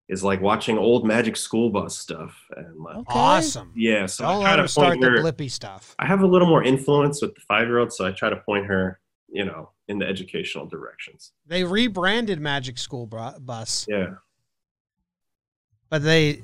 [0.09, 3.05] is like watching old Magic School Bus stuff and like Okay.
[3.18, 3.72] Awesome.
[3.76, 5.95] yeah, so Don't I let try to start point the her Blippi stuff.
[5.99, 8.99] I have a little more influence with the 5-year-old so I try to point her,
[9.30, 11.32] you know, in the educational directions.
[11.47, 14.16] They rebranded Magic School Bus, Yeah.
[15.89, 16.41] but they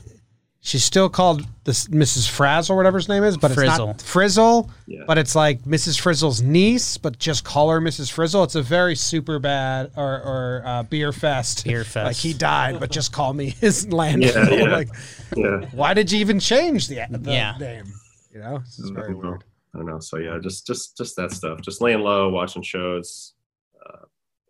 [0.67, 2.29] she's still called this Mrs.
[2.29, 3.69] Frazzle, whatever his name is, but Frizzle.
[3.71, 4.69] it's not Frizzle.
[4.85, 5.03] Yeah.
[5.07, 5.99] But it's like Mrs.
[5.99, 8.11] Frizzle's niece, but just call her Mrs.
[8.11, 8.43] Frizzle.
[8.43, 11.63] It's a very Superbad or or uh, Beerfest.
[11.63, 12.05] Beer fest.
[12.05, 14.51] Like he died, but just call me his landfill.
[14.51, 14.71] Yeah, yeah.
[14.75, 14.89] like,
[15.35, 15.61] yeah.
[15.71, 17.55] why did you even change the, the Yeah.
[17.59, 17.85] name?
[18.33, 19.29] You know, it's I very don't know.
[19.29, 19.43] weird.
[19.73, 19.99] I don't know.
[19.99, 21.61] So yeah, just just just that stuff.
[21.61, 23.33] Just laying low, watching shows,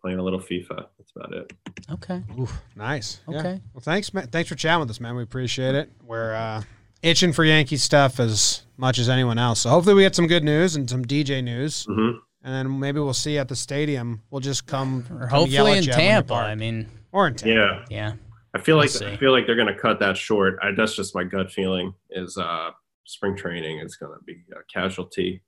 [0.00, 0.86] playing a little FIFA.
[0.98, 1.52] That's about it.
[1.92, 2.22] Okay.
[2.38, 3.20] Oof, nice.
[3.28, 3.38] Yeah.
[3.38, 3.60] Okay.
[3.74, 4.28] Well, thanks, man.
[4.28, 5.14] Thanks for chatting with us, man.
[5.16, 5.90] We appreciate it.
[6.04, 6.62] We're uh,
[7.02, 9.60] itching for Yankee stuff as much as anyone else.
[9.60, 12.10] So hopefully we get some good news and some DJ news, hmm
[12.44, 14.22] and then maybe we'll see you at the stadium.
[14.30, 16.34] We'll just come, Or come yell hopefully at in you when Tampa.
[16.34, 17.84] I mean, or in Tampa.
[17.90, 18.12] Yeah.
[18.12, 18.12] yeah.
[18.54, 19.16] I feel like We'll I see.
[19.18, 20.56] feel like they're going to cut that short.
[20.62, 21.92] I, that's just my gut feeling.
[22.10, 22.70] Is uh,
[23.04, 25.42] spring training is going to be a casualty.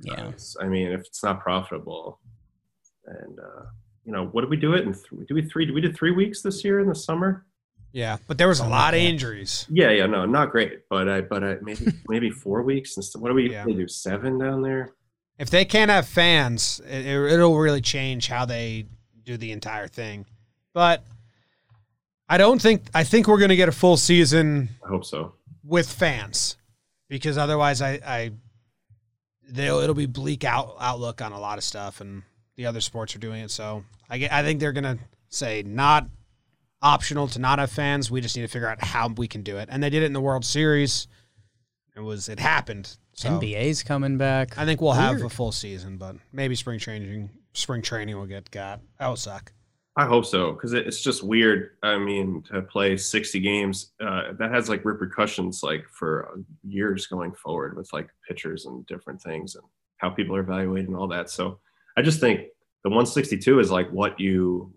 [0.00, 0.14] Yeah.
[0.28, 2.18] It's- I mean, if it's not profitable,
[3.06, 3.64] and uh,
[4.04, 4.92] you know, what did we do it in?
[4.92, 5.66] Th- do we three?
[5.66, 7.46] Did we do three weeks this year in the summer?
[7.92, 9.66] Yeah, but there was a oh, lot of injuries.
[9.70, 10.80] Yeah, yeah, no, not great.
[10.90, 12.96] But I, but I, maybe maybe four weeks.
[12.96, 13.64] Instead, what do we Yeah.
[13.64, 13.86] do?
[13.86, 14.94] Seven down there.
[15.38, 18.86] If they can't have fans, it, it, it'll really change how they
[19.24, 20.26] do the entire thing.
[20.72, 21.04] But
[22.28, 25.34] I don't think I think we're going to get a full season I hope so.
[25.62, 26.56] with fans
[27.08, 28.30] because otherwise I, I
[29.48, 32.22] they'll it'll be bleak out outlook on a lot of stuff and
[32.56, 33.50] the other sports are doing it.
[33.50, 34.98] So I get, I think they're gonna
[35.28, 36.06] say not
[36.82, 38.10] optional to not have fans.
[38.10, 39.68] We just need to figure out how we can do it.
[39.70, 41.08] And they did it in the World Series.
[41.96, 42.96] It was it happened.
[43.14, 44.58] So NBA's coming back.
[44.58, 48.50] I think we'll have a full season but maybe spring training spring training will get
[48.50, 48.80] got.
[48.98, 49.52] That will suck.
[49.96, 51.76] I hope so because it's just weird.
[51.84, 57.32] I mean, to play 60 games, uh, that has like repercussions like for years going
[57.32, 59.64] forward with like pitchers and different things and
[59.98, 61.30] how people are evaluated and all that.
[61.30, 61.60] So
[61.96, 62.40] I just think
[62.82, 64.72] the 162 is like what you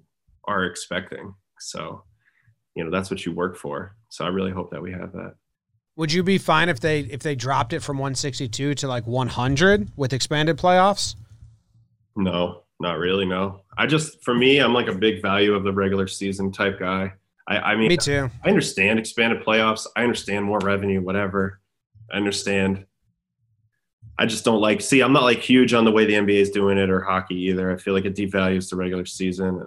[0.45, 1.34] are expecting.
[1.59, 2.03] So,
[2.76, 3.95] you know, that's what you work for.
[4.09, 5.36] So I really hope that we have that.
[5.95, 9.91] would you be fine if they if they dropped it from 162 to like 100
[9.97, 11.15] with expanded playoffs
[12.15, 13.26] No, not really.
[13.26, 16.80] No, I just for me, I'm like a big value of the regular season type
[16.80, 17.13] guy.
[17.47, 19.88] I, I mean, me too I understand expanded playoffs.
[19.95, 21.59] I understand more revenue, whatever.
[22.11, 22.86] I understand.
[24.20, 24.82] I just don't like.
[24.82, 27.36] See, I'm not like huge on the way the NBA is doing it or hockey
[27.36, 27.72] either.
[27.72, 29.47] I feel like it devalues the regular season.
[29.47, 29.61] And,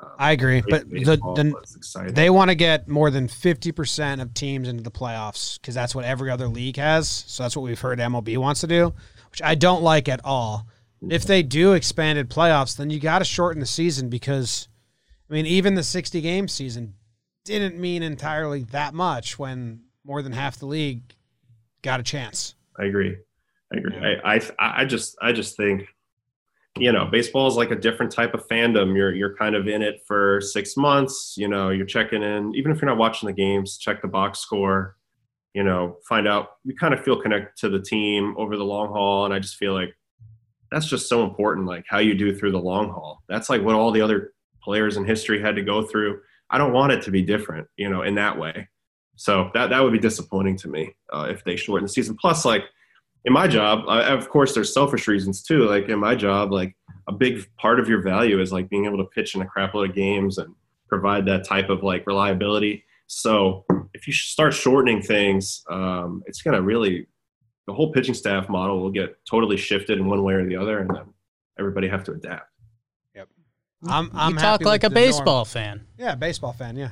[0.00, 4.68] um, I agree, but the, the, they want to get more than 50% of teams
[4.68, 7.08] into the playoffs because that's what every other league has.
[7.08, 8.94] So that's what we've heard MLB wants to do,
[9.30, 10.66] which I don't like at all.
[11.08, 14.68] If they do expanded playoffs, then you got to shorten the season because,
[15.30, 16.94] I mean, even the 60 game season
[17.44, 21.14] didn't mean entirely that much when more than half the league
[21.80, 22.54] got a chance.
[22.78, 23.16] I agree.
[23.72, 23.96] I agree.
[24.00, 24.20] Yeah.
[24.24, 25.86] I, I I just I just think,
[26.78, 28.96] you know, baseball is like a different type of fandom.
[28.96, 31.34] You're you're kind of in it for six months.
[31.36, 34.40] You know, you're checking in, even if you're not watching the games, check the box
[34.40, 34.96] score.
[35.54, 36.50] You know, find out.
[36.64, 39.56] You kind of feel connected to the team over the long haul, and I just
[39.56, 39.94] feel like
[40.70, 41.66] that's just so important.
[41.66, 43.22] Like how you do through the long haul.
[43.28, 46.20] That's like what all the other players in history had to go through.
[46.50, 47.68] I don't want it to be different.
[47.76, 48.68] You know, in that way.
[49.16, 52.16] So that that would be disappointing to me uh, if they shorten the season.
[52.20, 52.64] Plus, like
[53.24, 55.66] in my job, uh, of course, there's selfish reasons too.
[55.66, 56.76] Like in my job, like
[57.08, 59.74] a big part of your value is like being able to pitch in a crap
[59.74, 60.54] load of games and
[60.88, 62.84] provide that type of like reliability.
[63.06, 63.64] So
[63.94, 67.08] if you start shortening things, um, it's going to really
[67.66, 70.78] the whole pitching staff model will get totally shifted in one way or the other,
[70.78, 71.04] and then
[71.58, 72.48] everybody have to adapt.
[73.14, 73.28] Yep.
[73.86, 75.06] I'm, I'm you talk like a the norm.
[75.06, 75.86] baseball fan.
[75.98, 76.76] Yeah, baseball fan.
[76.76, 76.90] Yeah,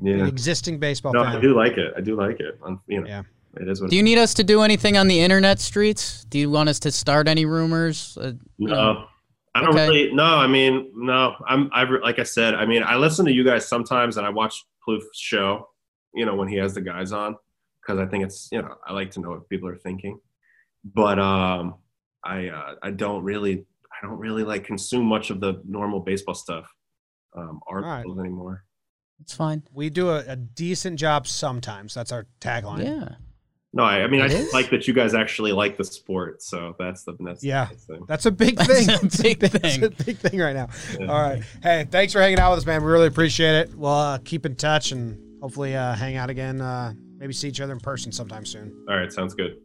[0.00, 1.36] Yeah, An existing baseball no, fan.
[1.36, 1.92] I do like it.
[1.96, 2.58] I do like it.
[2.62, 3.22] Um, you know, Yeah.
[3.56, 3.90] It is what.
[3.90, 6.24] Do you need us to do anything on the internet streets?
[6.24, 8.16] Do you want us to start any rumors?
[8.20, 9.06] Uh, No,
[9.54, 9.86] I don't Okay.
[9.88, 10.12] really.
[10.14, 11.34] No, I mean, no.
[11.46, 11.70] I'm.
[11.72, 12.54] I like I said.
[12.54, 15.68] I mean, I listen to you guys sometimes, and I watch Plouffe's show.
[16.14, 17.36] You know, when he has the guys on,
[17.80, 18.48] because I think it's.
[18.52, 20.18] You know, I like to know what people are thinking.
[20.84, 21.76] But um,
[22.24, 26.34] I uh, I don't really I don't really like consume much of the normal baseball
[26.34, 26.66] stuff
[27.36, 28.64] um, articles anymore.
[29.20, 29.62] It's fine.
[29.72, 31.94] We do a, a decent job sometimes.
[31.94, 32.84] That's our tagline.
[32.84, 33.14] Yeah.
[33.76, 34.52] No, I, I mean, I It just is?
[34.54, 36.42] like that you guys actually like the sport.
[36.42, 37.68] So that's the that's the Yeah.
[37.70, 38.04] nice thing.
[38.08, 38.88] That's a big That's thing.
[38.88, 39.84] a It's big That's thing.
[39.84, 40.68] a big thing right now.
[40.98, 41.06] Yeah.
[41.12, 41.42] All right.
[41.62, 42.82] Hey, thanks for hanging out with us, man.
[42.82, 43.74] We really appreciate it.
[43.76, 46.60] We'll uh, keep in touch and hopefully uh, hang out again.
[46.62, 48.74] Uh, maybe see each other in person sometime soon.
[48.88, 49.58] All right, sounds good.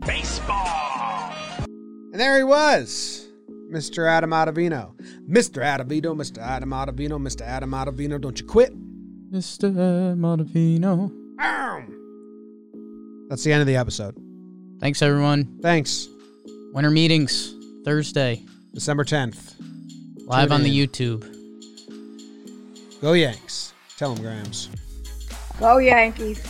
[0.00, 1.64] Baseball.
[2.12, 3.28] And there he was,
[3.72, 4.08] Mr.
[4.08, 4.94] Adam Ottavino.
[5.28, 5.62] Mr.
[5.62, 6.38] Ottavino, Mr.
[6.38, 7.42] Adam Ottavino, Mr.
[7.42, 8.20] Adam Ottavino.
[8.20, 8.72] Don't you quit.
[9.32, 10.14] Mr.
[10.16, 11.10] Montevino.
[13.28, 14.14] That's the end of the episode.
[14.78, 15.58] Thanks, everyone.
[15.62, 16.08] Thanks.
[16.74, 17.54] Winter meetings
[17.84, 18.42] Thursday,
[18.74, 19.54] December 10th.
[20.26, 20.88] live Tune on the in.
[20.88, 21.24] YouTube.
[23.00, 23.72] Go Yanks.
[23.96, 24.68] Tell them, Grams.
[25.58, 26.42] Go Yankees.